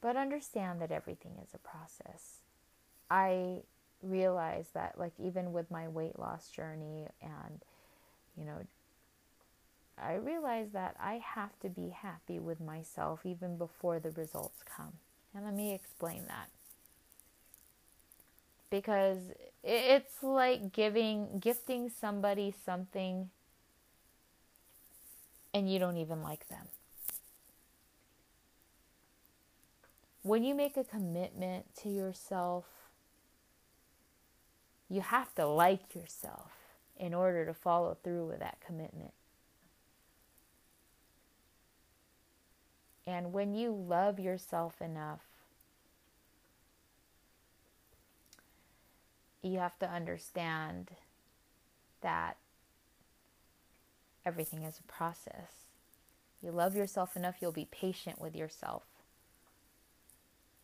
But 0.01 0.17
understand 0.17 0.81
that 0.81 0.91
everything 0.91 1.33
is 1.43 1.55
a 1.55 1.59
process. 1.59 2.39
I 3.11 3.61
realize 4.03 4.69
that, 4.73 4.99
like, 4.99 5.13
even 5.19 5.53
with 5.53 5.71
my 5.71 5.89
weight 5.89 6.19
loss 6.19 6.49
journey, 6.49 7.09
and, 7.21 7.61
you 8.39 8.45
know, 8.47 8.59
I 9.99 10.15
realize 10.15 10.69
that 10.73 10.97
I 11.01 11.21
have 11.35 11.59
to 11.61 11.69
be 11.69 11.91
happy 11.91 12.39
with 12.39 12.61
myself 12.61 13.21
even 13.25 13.57
before 13.57 14.01
the 14.01 14.11
results 14.11 14.63
come. 14.65 14.95
And 15.35 15.45
let 15.45 15.55
me 15.55 15.73
explain 15.73 16.25
that. 16.27 16.51
Because 18.71 19.19
it's 19.63 20.23
like 20.23 20.73
giving, 20.73 21.39
gifting 21.39 21.89
somebody 21.89 22.55
something 22.65 23.31
and 25.53 25.73
you 25.73 25.79
don't 25.79 25.97
even 25.97 26.23
like 26.23 26.49
them. 26.49 26.67
When 30.23 30.43
you 30.43 30.55
make 30.55 30.77
a 30.77 30.85
commitment 30.85 31.67
to 31.83 31.89
yourself, 31.89 32.65
you 34.89 35.01
have 35.01 35.35
to 35.37 35.47
like 35.47 35.95
yourself 35.95 36.51
in 36.99 37.15
order 37.15 37.47
to 37.47 37.55
follow 37.55 37.97
through 38.03 38.27
with 38.27 38.41
that 38.41 38.59
commitment. 38.65 39.13
And 43.07 43.33
when 43.33 43.55
you 43.55 43.71
love 43.71 44.19
yourself 44.19 44.81
enough, 44.81 45.21
you 49.43 49.59
have 49.59 49.79
to 49.79 49.89
understand 49.89 50.91
that 52.01 52.37
everything 54.25 54.63
is 54.63 54.79
a 54.79 54.93
process. 54.93 55.69
You 56.43 56.51
love 56.51 56.75
yourself 56.75 57.17
enough, 57.17 57.37
you'll 57.41 57.53
be 57.53 57.69
patient 57.71 58.21
with 58.21 58.35
yourself. 58.35 58.85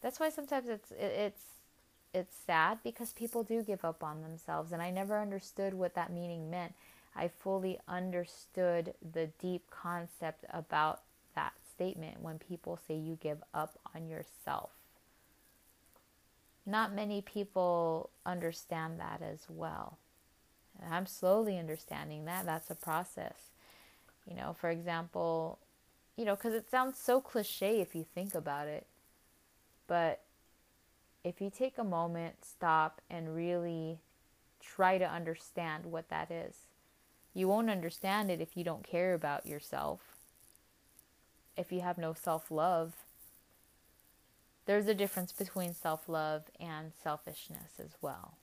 That's 0.00 0.18
why 0.18 0.30
sometimes 0.30 0.68
it's 0.68 0.92
it's 0.98 1.42
it's 2.12 2.34
sad 2.46 2.78
because 2.82 3.12
people 3.12 3.42
do 3.44 3.62
give 3.62 3.84
up 3.84 4.02
on 4.02 4.22
themselves 4.22 4.72
and 4.72 4.82
I 4.82 4.90
never 4.90 5.18
understood 5.20 5.74
what 5.74 5.94
that 5.94 6.12
meaning 6.12 6.50
meant. 6.50 6.74
I 7.14 7.28
fully 7.28 7.78
understood 7.86 8.94
the 9.12 9.26
deep 9.38 9.70
concept 9.70 10.44
about 10.50 11.00
statement 11.80 12.20
when 12.20 12.38
people 12.38 12.78
say 12.86 12.94
you 12.94 13.16
give 13.22 13.42
up 13.54 13.78
on 13.94 14.06
yourself. 14.06 14.68
Not 16.66 16.94
many 16.94 17.22
people 17.22 18.10
understand 18.26 19.00
that 19.00 19.22
as 19.22 19.46
well. 19.48 19.96
I'm 20.90 21.06
slowly 21.06 21.58
understanding 21.58 22.26
that. 22.26 22.44
That's 22.44 22.70
a 22.70 22.74
process. 22.74 23.52
You 24.28 24.36
know, 24.36 24.54
for 24.60 24.68
example, 24.68 25.58
you 26.18 26.26
know, 26.26 26.36
because 26.36 26.52
it 26.52 26.70
sounds 26.70 26.98
so 26.98 27.18
cliche 27.18 27.80
if 27.80 27.94
you 27.94 28.04
think 28.14 28.34
about 28.34 28.68
it. 28.68 28.86
But 29.86 30.20
if 31.24 31.40
you 31.40 31.48
take 31.48 31.78
a 31.78 31.84
moment, 31.84 32.44
stop, 32.44 33.00
and 33.08 33.34
really 33.34 34.00
try 34.60 34.98
to 34.98 35.10
understand 35.10 35.86
what 35.86 36.10
that 36.10 36.30
is, 36.30 36.54
you 37.32 37.48
won't 37.48 37.70
understand 37.70 38.30
it 38.30 38.42
if 38.42 38.54
you 38.54 38.64
don't 38.64 38.84
care 38.84 39.14
about 39.14 39.46
yourself. 39.46 40.09
If 41.56 41.72
you 41.72 41.80
have 41.80 41.98
no 41.98 42.14
self 42.14 42.50
love, 42.50 42.94
there's 44.66 44.86
a 44.86 44.94
difference 44.94 45.32
between 45.32 45.74
self 45.74 46.08
love 46.08 46.44
and 46.58 46.92
selfishness 47.02 47.78
as 47.78 47.96
well. 48.00 48.34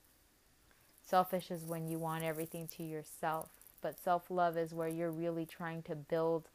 Selfish 1.06 1.52
is 1.52 1.64
when 1.64 1.88
you 1.88 2.00
want 2.00 2.24
everything 2.24 2.68
to 2.76 2.84
yourself, 2.84 3.50
but 3.82 4.00
self 4.00 4.30
love 4.30 4.58
is 4.58 4.74
where 4.74 4.90
you're 4.90 5.12
really 5.12 5.46
trying 5.46 5.82
to 5.84 5.96
build, 5.96 6.50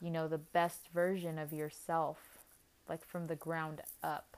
you 0.00 0.10
know, 0.10 0.26
the 0.26 0.38
best 0.38 0.88
version 0.92 1.38
of 1.38 1.52
yourself 1.52 2.18
like 2.90 3.06
from 3.06 3.28
the 3.28 3.36
ground 3.36 3.80
up, 4.02 4.36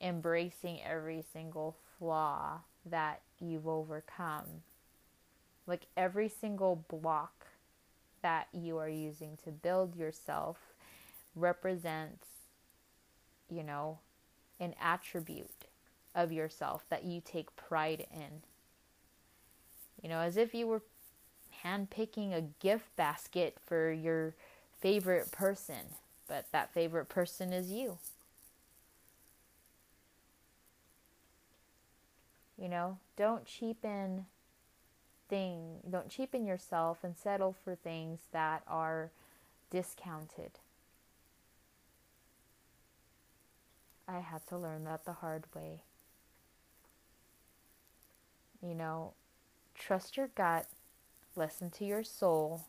embracing 0.00 0.80
every 0.82 1.24
single 1.32 1.76
flaw 1.96 2.58
that 2.84 3.20
you've 3.38 3.68
overcome. 3.68 4.64
Like 5.66 5.86
every 5.96 6.28
single 6.28 6.84
block 6.88 7.46
that 8.22 8.48
you 8.52 8.78
are 8.78 8.88
using 8.88 9.36
to 9.44 9.50
build 9.50 9.96
yourself 9.96 10.58
represents, 11.34 12.26
you 13.50 13.62
know, 13.62 13.98
an 14.60 14.74
attribute 14.80 15.66
of 16.14 16.32
yourself 16.32 16.84
that 16.88 17.04
you 17.04 17.20
take 17.24 17.54
pride 17.56 18.06
in. 18.12 18.42
You 20.02 20.08
know, 20.08 20.18
as 20.18 20.36
if 20.36 20.54
you 20.54 20.66
were 20.66 20.82
handpicking 21.64 22.34
a 22.34 22.42
gift 22.60 22.94
basket 22.96 23.56
for 23.66 23.92
your 23.92 24.34
favorite 24.80 25.30
person 25.30 25.94
but 26.32 26.46
that 26.50 26.72
favorite 26.72 27.10
person 27.10 27.52
is 27.52 27.70
you. 27.70 27.98
You 32.56 32.68
know, 32.68 32.96
don't 33.18 33.44
cheapen 33.44 34.24
thing, 35.32 35.78
don't 35.90 36.10
cheapen 36.10 36.44
yourself 36.44 36.98
and 37.02 37.16
settle 37.16 37.56
for 37.64 37.74
things 37.74 38.20
that 38.32 38.62
are 38.68 39.08
discounted. 39.70 40.50
I 44.06 44.18
had 44.18 44.46
to 44.48 44.58
learn 44.58 44.84
that 44.84 45.06
the 45.06 45.14
hard 45.14 45.44
way. 45.54 45.84
You 48.60 48.74
know, 48.74 49.14
trust 49.74 50.18
your 50.18 50.28
gut, 50.28 50.66
listen 51.34 51.70
to 51.70 51.84
your 51.86 52.04
soul, 52.04 52.66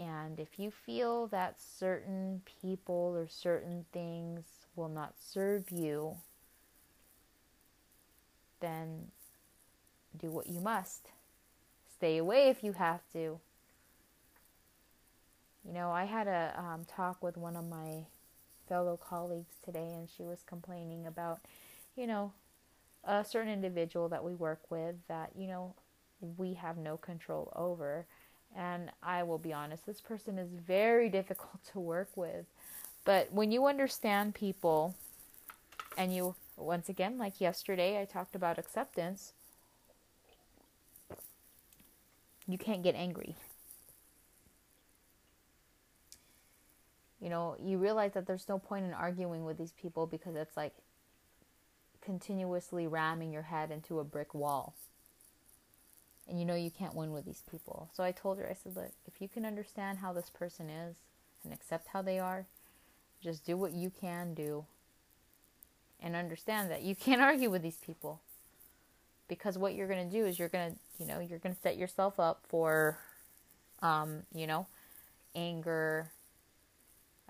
and 0.00 0.40
if 0.40 0.58
you 0.58 0.72
feel 0.72 1.28
that 1.28 1.60
certain 1.60 2.42
people 2.60 3.14
or 3.16 3.28
certain 3.28 3.84
things 3.92 4.42
will 4.74 4.88
not 4.88 5.14
serve 5.20 5.70
you, 5.70 6.16
then 8.58 9.12
do 10.18 10.30
what 10.30 10.48
you 10.48 10.60
must. 10.60 11.08
Stay 11.96 12.18
away 12.18 12.48
if 12.48 12.64
you 12.64 12.72
have 12.72 13.00
to. 13.12 13.40
You 15.64 15.72
know, 15.72 15.90
I 15.90 16.04
had 16.04 16.26
a 16.26 16.54
um, 16.58 16.84
talk 16.84 17.22
with 17.22 17.36
one 17.36 17.56
of 17.56 17.68
my 17.68 18.06
fellow 18.68 18.96
colleagues 18.96 19.54
today, 19.64 19.92
and 19.94 20.08
she 20.08 20.24
was 20.24 20.42
complaining 20.46 21.06
about, 21.06 21.40
you 21.96 22.06
know, 22.06 22.32
a 23.04 23.24
certain 23.24 23.52
individual 23.52 24.08
that 24.08 24.24
we 24.24 24.34
work 24.34 24.60
with 24.70 24.96
that, 25.08 25.30
you 25.36 25.46
know, 25.46 25.74
we 26.36 26.54
have 26.54 26.76
no 26.76 26.96
control 26.96 27.52
over. 27.54 28.06
And 28.56 28.90
I 29.02 29.22
will 29.22 29.38
be 29.38 29.52
honest, 29.52 29.86
this 29.86 30.00
person 30.00 30.38
is 30.38 30.50
very 30.52 31.08
difficult 31.18 31.64
to 31.72 31.80
work 31.80 32.10
with. 32.16 32.46
But 33.04 33.32
when 33.32 33.50
you 33.50 33.66
understand 33.66 34.34
people, 34.34 34.94
and 35.96 36.14
you, 36.14 36.34
once 36.56 36.88
again, 36.88 37.18
like 37.18 37.40
yesterday, 37.40 38.00
I 38.00 38.04
talked 38.04 38.34
about 38.34 38.58
acceptance, 38.58 39.32
you 42.46 42.58
can't 42.58 42.82
get 42.82 42.94
angry. 42.94 43.36
You 47.20 47.28
know, 47.28 47.56
you 47.62 47.78
realize 47.78 48.12
that 48.14 48.26
there's 48.26 48.48
no 48.48 48.58
point 48.58 48.84
in 48.84 48.92
arguing 48.92 49.44
with 49.44 49.56
these 49.56 49.72
people 49.72 50.06
because 50.06 50.34
it's 50.34 50.56
like 50.56 50.74
continuously 52.00 52.86
ramming 52.86 53.32
your 53.32 53.42
head 53.42 53.70
into 53.70 54.00
a 54.00 54.04
brick 54.04 54.34
wall 54.34 54.74
and 56.28 56.38
you 56.38 56.44
know 56.44 56.54
you 56.54 56.70
can't 56.70 56.94
win 56.94 57.12
with 57.12 57.24
these 57.24 57.42
people. 57.50 57.88
So 57.92 58.02
I 58.02 58.12
told 58.12 58.38
her, 58.38 58.48
I 58.48 58.54
said, 58.54 58.76
look, 58.76 58.92
if 59.06 59.20
you 59.20 59.28
can 59.28 59.44
understand 59.44 59.98
how 59.98 60.12
this 60.12 60.30
person 60.30 60.70
is 60.70 60.96
and 61.44 61.52
accept 61.52 61.88
how 61.88 62.02
they 62.02 62.18
are, 62.18 62.46
just 63.22 63.44
do 63.44 63.56
what 63.56 63.72
you 63.72 63.90
can 63.90 64.34
do 64.34 64.64
and 66.00 66.16
understand 66.16 66.70
that 66.70 66.82
you 66.82 66.94
can't 66.94 67.20
argue 67.20 67.50
with 67.50 67.62
these 67.62 67.76
people. 67.76 68.20
Because 69.32 69.56
what 69.56 69.74
you're 69.74 69.88
going 69.88 70.06
to 70.08 70.14
do 70.14 70.26
is 70.26 70.38
you're 70.38 70.50
going 70.50 70.72
to, 70.72 70.78
you 70.98 71.06
know, 71.06 71.20
you're 71.20 71.38
going 71.38 71.54
to 71.54 71.60
set 71.62 71.78
yourself 71.78 72.20
up 72.20 72.44
for, 72.48 72.98
um, 73.80 74.24
you 74.34 74.46
know, 74.46 74.66
anger. 75.34 76.10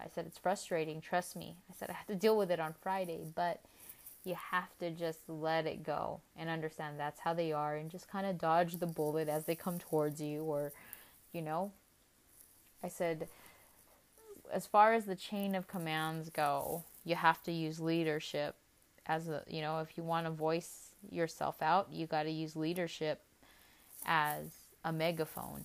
I 0.01 0.07
said, 0.12 0.27
it's 0.27 0.37
frustrating. 0.37 1.01
Trust 1.01 1.37
me. 1.37 1.55
I 1.71 1.75
said, 1.79 1.91
I 1.91 1.93
had 1.93 2.09
to 2.09 2.17
deal 2.17 2.37
with 2.37 2.51
it 2.51 2.59
on 2.59 2.75
Friday, 2.83 3.21
but 3.37 3.61
you 4.25 4.35
have 4.51 4.77
to 4.81 4.91
just 4.91 5.21
let 5.29 5.67
it 5.67 5.85
go 5.85 6.21
and 6.37 6.49
understand 6.49 6.99
that's 6.99 7.21
how 7.21 7.35
they 7.35 7.53
are 7.53 7.77
and 7.77 7.88
just 7.88 8.09
kind 8.09 8.27
of 8.27 8.37
dodge 8.37 8.79
the 8.79 8.87
bullet 8.87 9.29
as 9.29 9.45
they 9.45 9.55
come 9.55 9.79
towards 9.79 10.21
you 10.21 10.43
or 10.43 10.73
you 11.33 11.43
know 11.43 11.73
i 12.85 12.88
said 12.88 13.29
as 14.53 14.67
far 14.67 14.95
as 14.95 15.07
the 15.07 15.17
chain 15.17 15.55
of 15.55 15.67
commands 15.67 16.31
go 16.31 16.85
you 17.05 17.17
have 17.17 17.43
to 17.43 17.51
use 17.51 17.81
leadership 17.81 18.55
as 19.07 19.29
a 19.29 19.43
you 19.49 19.61
know 19.61 19.81
if 19.81 19.97
you 19.97 20.05
want 20.05 20.27
to 20.27 20.31
voice 20.31 20.82
yourself 21.11 21.61
out 21.62 21.88
you 21.93 22.07
got 22.07 22.25
to 22.25 22.31
use 22.31 22.57
leadership 22.57 23.23
as 24.07 24.47
a 24.85 24.93
megaphone 24.93 25.65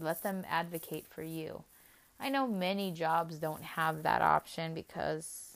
let 0.00 0.22
them 0.22 0.44
advocate 0.48 1.06
for 1.08 1.22
you 1.22 1.64
i 2.18 2.28
know 2.28 2.46
many 2.46 2.90
jobs 2.90 3.38
don't 3.38 3.62
have 3.62 4.02
that 4.02 4.22
option 4.22 4.74
because 4.74 5.54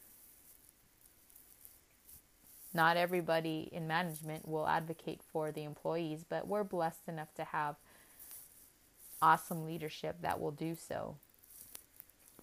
not 2.75 2.97
everybody 2.97 3.69
in 3.73 3.87
management 3.87 4.47
will 4.47 4.67
advocate 4.67 5.21
for 5.33 5.51
the 5.51 5.65
employees, 5.65 6.25
but 6.29 6.47
we're 6.47 6.65
blessed 6.65 7.09
enough 7.09 7.35
to 7.35 7.45
have 7.45 7.77
awesome 9.23 9.65
leadership 9.65 10.17
that 10.23 10.41
will 10.41 10.51
do 10.51 10.75
so. 10.75 11.17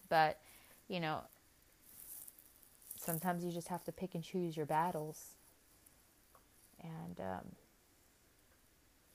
But, 0.09 0.39
you 0.87 0.99
know, 0.99 1.21
sometimes 2.99 3.45
you 3.45 3.51
just 3.51 3.67
have 3.67 3.83
to 3.85 3.91
pick 3.91 4.15
and 4.15 4.23
choose 4.23 4.57
your 4.57 4.65
battles. 4.65 5.34
And 6.85 7.19
um, 7.19 7.45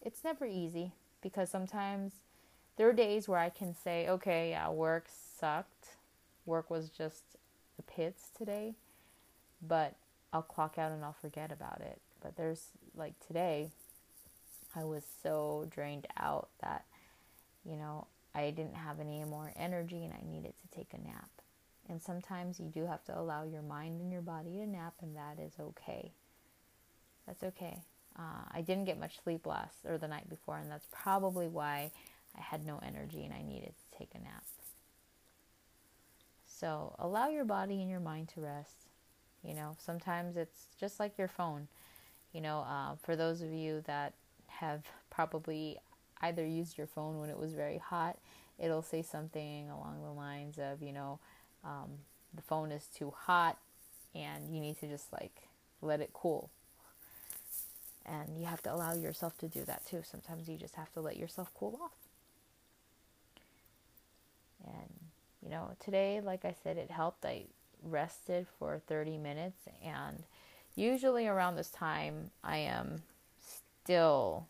it's 0.02 0.24
never 0.24 0.46
easy 0.46 0.92
because 1.22 1.50
sometimes 1.50 2.12
there 2.76 2.88
are 2.88 2.92
days 2.92 3.28
where 3.28 3.38
I 3.38 3.50
can 3.50 3.74
say, 3.74 4.08
okay, 4.08 4.50
yeah, 4.50 4.70
work 4.70 5.06
sucked. 5.38 5.96
Work 6.46 6.70
was 6.70 6.88
just 6.88 7.22
the 7.76 7.82
pits 7.82 8.30
today. 8.36 8.74
But 9.66 9.94
I'll 10.32 10.42
clock 10.42 10.78
out 10.78 10.92
and 10.92 11.04
I'll 11.04 11.12
forget 11.12 11.52
about 11.52 11.80
it. 11.80 12.00
But 12.22 12.36
there's 12.36 12.68
like 12.96 13.14
today, 13.26 13.70
I 14.74 14.84
was 14.84 15.04
so 15.22 15.66
drained 15.70 16.06
out 16.16 16.48
that, 16.62 16.84
you 17.64 17.76
know, 17.76 18.06
I 18.34 18.50
didn't 18.50 18.76
have 18.76 19.00
any 19.00 19.24
more 19.24 19.52
energy 19.56 20.04
and 20.04 20.12
I 20.12 20.22
needed 20.30 20.54
to 20.60 20.76
take 20.76 20.92
a 20.94 20.98
nap. 21.06 21.30
And 21.88 22.00
sometimes 22.00 22.60
you 22.60 22.66
do 22.66 22.86
have 22.86 23.04
to 23.06 23.18
allow 23.18 23.42
your 23.42 23.62
mind 23.62 24.00
and 24.00 24.12
your 24.12 24.22
body 24.22 24.50
to 24.58 24.66
nap, 24.66 24.94
and 25.02 25.16
that 25.16 25.42
is 25.42 25.54
okay. 25.58 26.12
That's 27.30 27.44
okay. 27.44 27.78
Uh, 28.18 28.42
I 28.52 28.60
didn't 28.60 28.86
get 28.86 28.98
much 28.98 29.22
sleep 29.22 29.46
last 29.46 29.86
or 29.86 29.98
the 29.98 30.08
night 30.08 30.28
before, 30.28 30.58
and 30.58 30.68
that's 30.68 30.88
probably 30.90 31.46
why 31.46 31.92
I 32.36 32.40
had 32.40 32.66
no 32.66 32.80
energy 32.84 33.24
and 33.24 33.32
I 33.32 33.42
needed 33.42 33.72
to 33.78 33.98
take 33.98 34.10
a 34.16 34.18
nap. 34.18 34.42
So 36.44 36.96
allow 36.98 37.28
your 37.28 37.44
body 37.44 37.80
and 37.80 37.88
your 37.88 38.00
mind 38.00 38.30
to 38.34 38.40
rest. 38.40 38.88
You 39.44 39.54
know, 39.54 39.76
sometimes 39.78 40.36
it's 40.36 40.66
just 40.80 40.98
like 40.98 41.16
your 41.18 41.28
phone. 41.28 41.68
You 42.32 42.40
know, 42.40 42.66
uh, 42.68 42.96
for 43.00 43.14
those 43.14 43.42
of 43.42 43.52
you 43.52 43.84
that 43.86 44.14
have 44.48 44.82
probably 45.08 45.78
either 46.20 46.44
used 46.44 46.76
your 46.76 46.88
phone 46.88 47.20
when 47.20 47.30
it 47.30 47.38
was 47.38 47.54
very 47.54 47.78
hot, 47.78 48.18
it'll 48.58 48.82
say 48.82 49.02
something 49.02 49.70
along 49.70 50.02
the 50.02 50.10
lines 50.10 50.58
of, 50.58 50.82
you 50.82 50.92
know, 50.92 51.20
um, 51.64 51.90
the 52.34 52.42
phone 52.42 52.72
is 52.72 52.86
too 52.92 53.14
hot 53.16 53.56
and 54.16 54.52
you 54.52 54.60
need 54.60 54.80
to 54.80 54.88
just 54.88 55.12
like 55.12 55.48
let 55.80 56.00
it 56.00 56.10
cool. 56.12 56.50
And 58.06 58.38
you 58.38 58.46
have 58.46 58.62
to 58.62 58.74
allow 58.74 58.94
yourself 58.94 59.36
to 59.38 59.48
do 59.48 59.64
that 59.64 59.86
too. 59.86 60.02
Sometimes 60.04 60.48
you 60.48 60.56
just 60.56 60.74
have 60.74 60.92
to 60.94 61.00
let 61.00 61.16
yourself 61.16 61.52
cool 61.54 61.78
off. 61.82 61.90
And, 64.66 64.92
you 65.42 65.50
know, 65.50 65.70
today, 65.78 66.20
like 66.22 66.44
I 66.44 66.54
said, 66.62 66.76
it 66.76 66.90
helped. 66.90 67.24
I 67.24 67.44
rested 67.82 68.46
for 68.58 68.80
30 68.86 69.18
minutes. 69.18 69.60
And 69.84 70.24
usually 70.74 71.26
around 71.26 71.56
this 71.56 71.70
time, 71.70 72.30
I 72.42 72.58
am 72.58 73.02
still, 73.40 74.46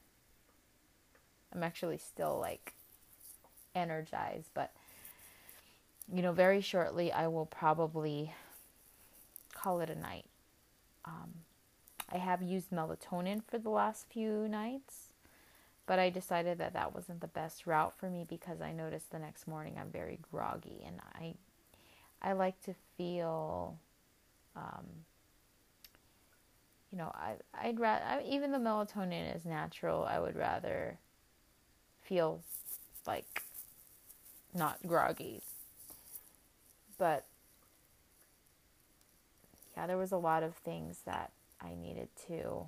I'm 1.55 1.63
actually 1.63 1.99
still 1.99 2.39
like 2.41 2.73
energized. 3.75 4.51
But, 4.55 4.73
you 6.13 6.23
know, 6.23 6.33
very 6.33 6.61
shortly, 6.61 7.13
I 7.13 7.29
will 7.29 7.47
probably 7.47 8.33
call 9.55 9.81
it 9.81 9.91
a 9.91 9.99
night. 9.99 10.25
Um, 11.05 11.31
I 12.13 12.19
have 12.19 12.43
used 12.43 12.71
melatonin 12.71 13.43
for 13.47 13.59
the 13.59 13.71
last 13.71 14.07
few 14.11 14.49
nights 14.49 15.09
but 15.87 15.99
I 15.99 16.09
decided 16.11 16.59
that 16.59 16.75
that 16.75 16.95
wasn't 16.95 17.21
the 17.21 17.27
best 17.27 17.67
route 17.67 17.95
for 17.99 18.09
me 18.09 18.25
because 18.29 18.61
I 18.61 18.73
noticed 18.73 19.11
the 19.11 19.19
next 19.19 19.49
morning 19.49 19.77
I'm 19.79 19.91
very 19.91 20.19
groggy 20.31 20.85
and 20.87 21.01
I 21.15 21.35
I 22.23 22.33
like 22.33 22.61
to 22.65 22.75
feel 22.97 23.79
um, 24.57 24.87
you 26.91 26.99
know, 26.99 27.11
I 27.15 27.35
I'd 27.55 27.79
rather 27.79 28.23
even 28.27 28.53
the 28.53 28.59
melatonin 28.59 29.35
is 29.35 29.45
natural. 29.45 30.05
I 30.05 30.19
would 30.19 30.37
rather 30.37 30.99
feel 32.03 32.41
like 33.07 33.43
not 34.55 34.79
groggy. 34.87 35.43
But 36.99 37.27
yeah, 39.77 39.87
there 39.87 39.97
was 39.97 40.13
a 40.13 40.17
lot 40.17 40.43
of 40.43 40.57
things 40.57 41.03
that 41.07 41.31
I 41.63 41.75
needed 41.75 42.09
to 42.29 42.67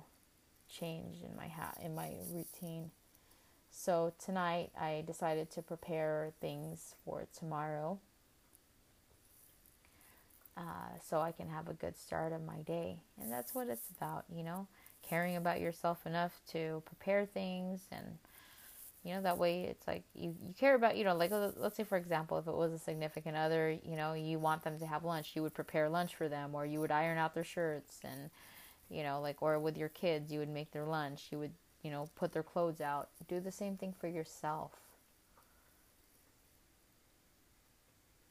change 0.69 1.17
in 1.23 1.35
my 1.35 1.47
ha- 1.47 1.75
in 1.81 1.95
my 1.95 2.13
routine. 2.31 2.91
So 3.71 4.13
tonight 4.23 4.71
I 4.79 5.03
decided 5.05 5.51
to 5.51 5.61
prepare 5.61 6.31
things 6.39 6.95
for 7.03 7.27
tomorrow 7.37 7.99
uh, 10.55 10.61
so 11.03 11.19
I 11.19 11.31
can 11.31 11.49
have 11.49 11.67
a 11.67 11.73
good 11.73 11.97
start 11.97 12.31
of 12.33 12.43
my 12.43 12.61
day. 12.61 12.97
And 13.19 13.31
that's 13.31 13.55
what 13.55 13.67
it's 13.69 13.89
about, 13.97 14.25
you 14.33 14.43
know, 14.43 14.67
caring 15.01 15.35
about 15.35 15.59
yourself 15.59 16.05
enough 16.05 16.39
to 16.51 16.81
prepare 16.85 17.25
things 17.25 17.81
and 17.91 18.17
you 19.03 19.13
know 19.13 19.21
that 19.21 19.37
way 19.37 19.63
it's 19.63 19.85
like 19.85 20.03
you, 20.15 20.33
you 20.41 20.53
care 20.57 20.75
about 20.75 20.95
you 20.95 21.03
know 21.03 21.13
like 21.13 21.31
let's 21.57 21.75
say 21.75 21.83
for 21.83 21.97
example 21.97 22.37
if 22.37 22.47
it 22.47 22.55
was 22.55 22.71
a 22.71 22.79
significant 22.79 23.35
other 23.35 23.77
you 23.83 23.97
know 23.97 24.13
you 24.13 24.39
want 24.39 24.63
them 24.63 24.79
to 24.79 24.85
have 24.85 25.03
lunch 25.03 25.31
you 25.35 25.41
would 25.43 25.53
prepare 25.53 25.89
lunch 25.89 26.15
for 26.15 26.29
them 26.29 26.55
or 26.55 26.65
you 26.65 26.79
would 26.79 26.91
iron 26.91 27.17
out 27.17 27.33
their 27.33 27.43
shirts 27.43 27.99
and 28.03 28.29
you 28.93 29.03
know 29.03 29.19
like 29.21 29.41
or 29.41 29.59
with 29.59 29.77
your 29.77 29.89
kids 29.89 30.31
you 30.31 30.39
would 30.39 30.49
make 30.49 30.71
their 30.71 30.85
lunch 30.85 31.27
you 31.31 31.39
would 31.39 31.51
you 31.83 31.91
know, 31.91 32.09
put 32.15 32.31
their 32.31 32.43
clothes 32.43 32.81
out. 32.81 33.09
Do 33.27 33.39
the 33.39 33.51
same 33.51 33.77
thing 33.77 33.93
for 33.99 34.07
yourself. 34.07 34.71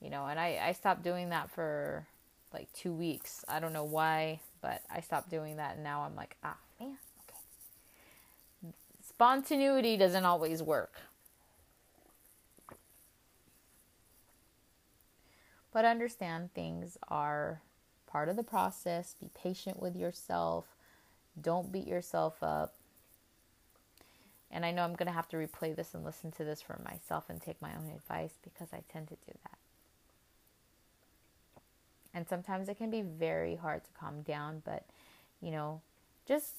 You 0.01 0.11
know, 0.11 0.27
and 0.27 0.41
I, 0.41 0.59
I 0.61 0.73
stopped 0.73 1.05
doing 1.05 1.29
that 1.29 1.51
for 1.51 2.07
like 2.53 2.73
two 2.73 2.93
weeks. 2.93 3.45
I 3.47 3.61
don't 3.61 3.73
know 3.73 3.85
why, 3.85 4.41
but 4.61 4.83
I 4.91 5.01
stopped 5.01 5.31
doing 5.31 5.57
that 5.57 5.75
and 5.75 5.85
now 5.85 6.01
I'm 6.01 6.17
like, 6.17 6.37
ah, 6.43 6.57
man, 6.81 6.97
okay. 7.29 8.73
Spontaneity 9.07 9.97
doesn't 9.97 10.25
always 10.25 10.63
work. 10.63 11.03
But 15.73 15.85
understand 15.85 16.53
things 16.53 16.99
are 17.09 17.63
part 18.13 18.29
of 18.29 18.37
the 18.37 18.43
process. 18.43 19.17
Be 19.19 19.31
patient 19.35 19.81
with 19.81 19.97
yourself. 19.97 20.67
Don't 21.41 21.73
beat 21.73 21.87
yourself 21.87 22.43
up. 22.43 22.75
And 24.51 24.67
I 24.67 24.71
know 24.71 24.85
I'm 24.85 24.95
going 24.95 25.07
to 25.07 25.13
have 25.13 25.29
to 25.31 25.39
replay 25.39 25.75
this 25.75 25.95
and 25.95 26.05
listen 26.05 26.31
to 26.33 26.45
this 26.45 26.61
for 26.61 26.79
myself 26.85 27.31
and 27.31 27.41
take 27.41 27.61
my 27.63 27.71
own 27.75 27.91
advice 27.91 28.35
because 28.45 28.69
I 28.73 28.83
tend 28.93 29.09
to 29.09 29.15
do 29.15 29.33
that. 29.45 29.59
And 32.13 32.29
sometimes 32.29 32.69
it 32.69 32.77
can 32.77 32.91
be 32.91 33.01
very 33.01 33.57
hard 33.57 33.83
to 33.85 33.91
calm 33.99 34.21
down, 34.21 34.61
but 34.63 34.85
you 35.41 35.51
know, 35.51 35.81
just 36.27 36.55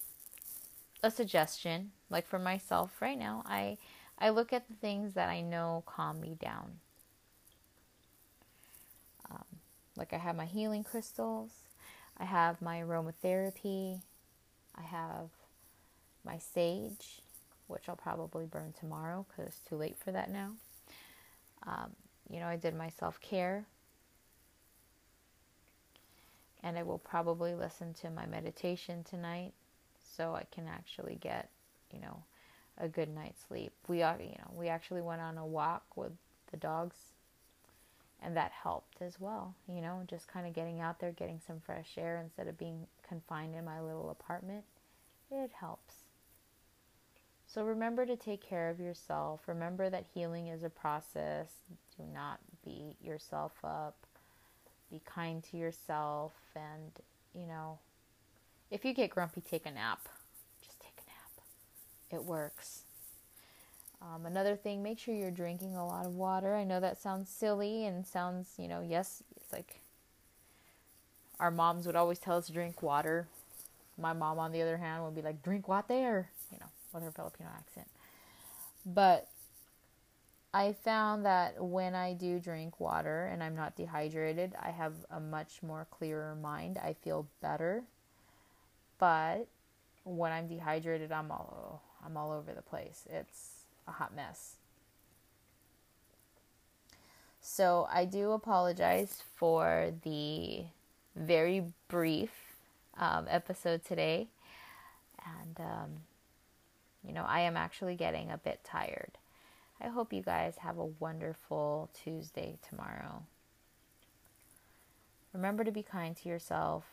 a 1.03 1.11
suggestion, 1.11 1.91
like 2.09 2.25
for 2.25 2.39
myself 2.39 2.99
right 2.99 3.17
now, 3.17 3.43
I 3.45 3.77
I 4.17 4.29
look 4.29 4.53
at 4.53 4.67
the 4.67 4.73
things 4.73 5.13
that 5.13 5.29
I 5.29 5.41
know 5.41 5.83
calm 5.85 6.19
me 6.19 6.35
down. 6.39 6.79
Um, 9.29 9.45
like 9.95 10.13
I 10.13 10.17
have 10.17 10.35
my 10.35 10.45
healing 10.45 10.83
crystals, 10.83 11.51
I 12.17 12.25
have 12.25 12.61
my 12.61 12.81
aromatherapy, 12.81 14.01
I 14.75 14.81
have 14.81 15.29
my 16.25 16.37
sage, 16.37 17.21
which 17.67 17.87
I'll 17.87 17.95
probably 17.95 18.45
burn 18.45 18.73
tomorrow 18.79 19.25
because 19.27 19.47
it's 19.47 19.69
too 19.69 19.75
late 19.75 19.97
for 19.97 20.11
that 20.11 20.31
now. 20.31 20.51
Um, 21.65 21.91
you 22.29 22.39
know, 22.39 22.47
I 22.47 22.55
did 22.55 22.75
my 22.75 22.89
self 22.89 23.19
care. 23.21 23.65
And 26.65 26.77
I 26.77 26.83
will 26.83 26.97
probably 26.97 27.53
listen 27.53 27.93
to 27.95 28.09
my 28.09 28.25
meditation 28.25 29.03
tonight 29.03 29.51
so 30.15 30.33
I 30.33 30.45
can 30.49 30.65
actually 30.67 31.17
get, 31.19 31.49
you 31.91 31.99
know, 31.99 32.23
a 32.77 32.87
good 32.87 33.13
night's 33.13 33.41
sleep. 33.47 33.73
We 33.87 34.01
are, 34.01 34.17
you 34.17 34.35
know, 34.39 34.51
we 34.53 34.69
actually 34.69 35.01
went 35.01 35.21
on 35.21 35.37
a 35.37 35.45
walk 35.45 35.83
with 35.95 36.13
the 36.51 36.57
dogs 36.57 36.95
and 38.23 38.37
that 38.37 38.51
helped 38.51 39.01
as 39.01 39.19
well, 39.19 39.55
you 39.67 39.81
know, 39.81 40.01
just 40.07 40.27
kind 40.27 40.47
of 40.47 40.53
getting 40.53 40.79
out 40.79 40.99
there, 40.99 41.11
getting 41.11 41.39
some 41.45 41.59
fresh 41.59 41.97
air 41.97 42.21
instead 42.23 42.47
of 42.47 42.57
being 42.57 42.87
confined 43.07 43.55
in 43.55 43.65
my 43.65 43.81
little 43.81 44.09
apartment. 44.09 44.63
It 45.29 45.51
helps. 45.59 45.95
So 47.45 47.63
remember 47.63 48.05
to 48.05 48.15
take 48.15 48.41
care 48.41 48.69
of 48.69 48.79
yourself. 48.79 49.41
Remember 49.47 49.89
that 49.89 50.05
healing 50.13 50.47
is 50.47 50.63
a 50.63 50.69
process. 50.69 51.49
Do 51.97 52.03
not 52.13 52.39
beat 52.65 52.95
yourself 53.03 53.51
up. 53.63 53.95
Be 54.89 55.01
kind 55.05 55.43
to 55.51 55.57
yourself. 55.57 56.33
And, 56.55 56.91
you 57.35 57.45
know, 57.45 57.77
if 58.71 58.83
you 58.85 58.93
get 58.93 59.11
grumpy, 59.11 59.41
take 59.41 59.65
a 59.65 59.71
nap. 59.71 59.99
Just 60.65 60.79
take 60.79 60.97
a 60.97 61.05
nap. 61.07 61.45
It 62.09 62.25
works. 62.25 62.83
Um, 64.03 64.25
another 64.25 64.55
thing, 64.57 64.83
make 64.83 64.99
sure 64.99 65.15
you're 65.15 65.31
drinking 65.31 65.75
a 65.75 65.87
lot 65.87 66.05
of 66.05 66.15
water. 66.15 66.55
I 66.55 66.65
know 66.65 66.81
that 66.81 67.01
sounds 67.01 67.29
silly 67.29 67.85
and 67.85 68.05
sounds, 68.05 68.49
you 68.57 68.67
know, 68.67 68.81
yes, 68.81 69.23
it's 69.37 69.53
like 69.53 69.79
our 71.39 71.49
moms 71.49 71.87
would 71.87 71.95
always 71.95 72.19
tell 72.19 72.37
us 72.37 72.47
to 72.47 72.53
drink 72.53 72.83
water. 72.83 73.27
My 73.97 74.11
mom, 74.11 74.39
on 74.39 74.51
the 74.51 74.61
other 74.61 74.77
hand, 74.77 75.03
would 75.03 75.15
be 75.15 75.21
like, 75.21 75.41
drink 75.41 75.67
water, 75.67 76.29
you 76.51 76.57
know 76.59 76.67
with 76.93 77.03
her 77.03 77.11
Filipino 77.11 77.49
accent. 77.57 77.87
But 78.85 79.27
I 80.53 80.73
found 80.73 81.25
that 81.25 81.61
when 81.63 81.95
I 81.95 82.13
do 82.13 82.39
drink 82.39 82.79
water 82.79 83.25
and 83.25 83.43
I'm 83.43 83.55
not 83.55 83.75
dehydrated, 83.75 84.53
I 84.61 84.69
have 84.69 84.93
a 85.09 85.19
much 85.19 85.63
more 85.63 85.87
clearer 85.89 86.35
mind. 86.35 86.77
I 86.77 86.93
feel 86.93 87.27
better. 87.41 87.83
But 88.99 89.47
when 90.03 90.31
I'm 90.31 90.47
dehydrated, 90.47 91.11
I'm 91.11 91.31
all 91.31 91.81
I'm 92.05 92.17
all 92.17 92.31
over 92.31 92.53
the 92.53 92.61
place. 92.61 93.07
It's 93.09 93.62
a 93.87 93.91
hot 93.91 94.15
mess. 94.15 94.55
So 97.41 97.87
I 97.91 98.05
do 98.05 98.31
apologize 98.31 99.21
for 99.35 99.91
the 100.03 100.63
very 101.15 101.63
brief 101.89 102.31
um, 102.97 103.27
episode 103.29 103.83
today, 103.83 104.27
and 105.25 105.59
um, 105.59 105.89
you 107.05 107.13
know, 107.13 107.25
I 107.27 107.41
am 107.41 107.57
actually 107.57 107.95
getting 107.95 108.31
a 108.31 108.37
bit 108.37 108.61
tired. 108.63 109.17
I 109.81 109.89
hope 109.89 110.13
you 110.13 110.21
guys 110.21 110.55
have 110.59 110.77
a 110.77 110.85
wonderful 110.85 111.89
Tuesday 111.93 112.57
tomorrow. 112.67 113.23
Remember 115.33 115.63
to 115.63 115.71
be 115.71 115.83
kind 115.83 116.15
to 116.15 116.29
yourself. 116.29 116.85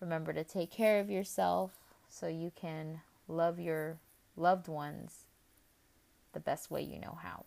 Remember 0.00 0.32
to 0.32 0.44
take 0.44 0.70
care 0.70 1.00
of 1.00 1.10
yourself 1.10 1.72
so 2.08 2.28
you 2.28 2.52
can 2.54 3.00
love 3.26 3.58
your 3.58 3.96
loved 4.36 4.68
ones 4.68 5.24
the 6.32 6.40
best 6.40 6.70
way 6.70 6.82
you 6.82 6.98
know 6.98 7.18
how. 7.22 7.44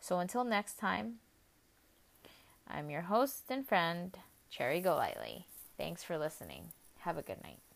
So 0.00 0.18
until 0.18 0.44
next 0.44 0.78
time, 0.78 1.16
I'm 2.68 2.90
your 2.90 3.02
host 3.02 3.44
and 3.48 3.66
friend, 3.66 4.16
Cherry 4.50 4.80
Golightly. 4.80 5.46
Thanks 5.76 6.04
for 6.04 6.18
listening. 6.18 6.72
Have 7.00 7.18
a 7.18 7.22
good 7.22 7.42
night. 7.42 7.67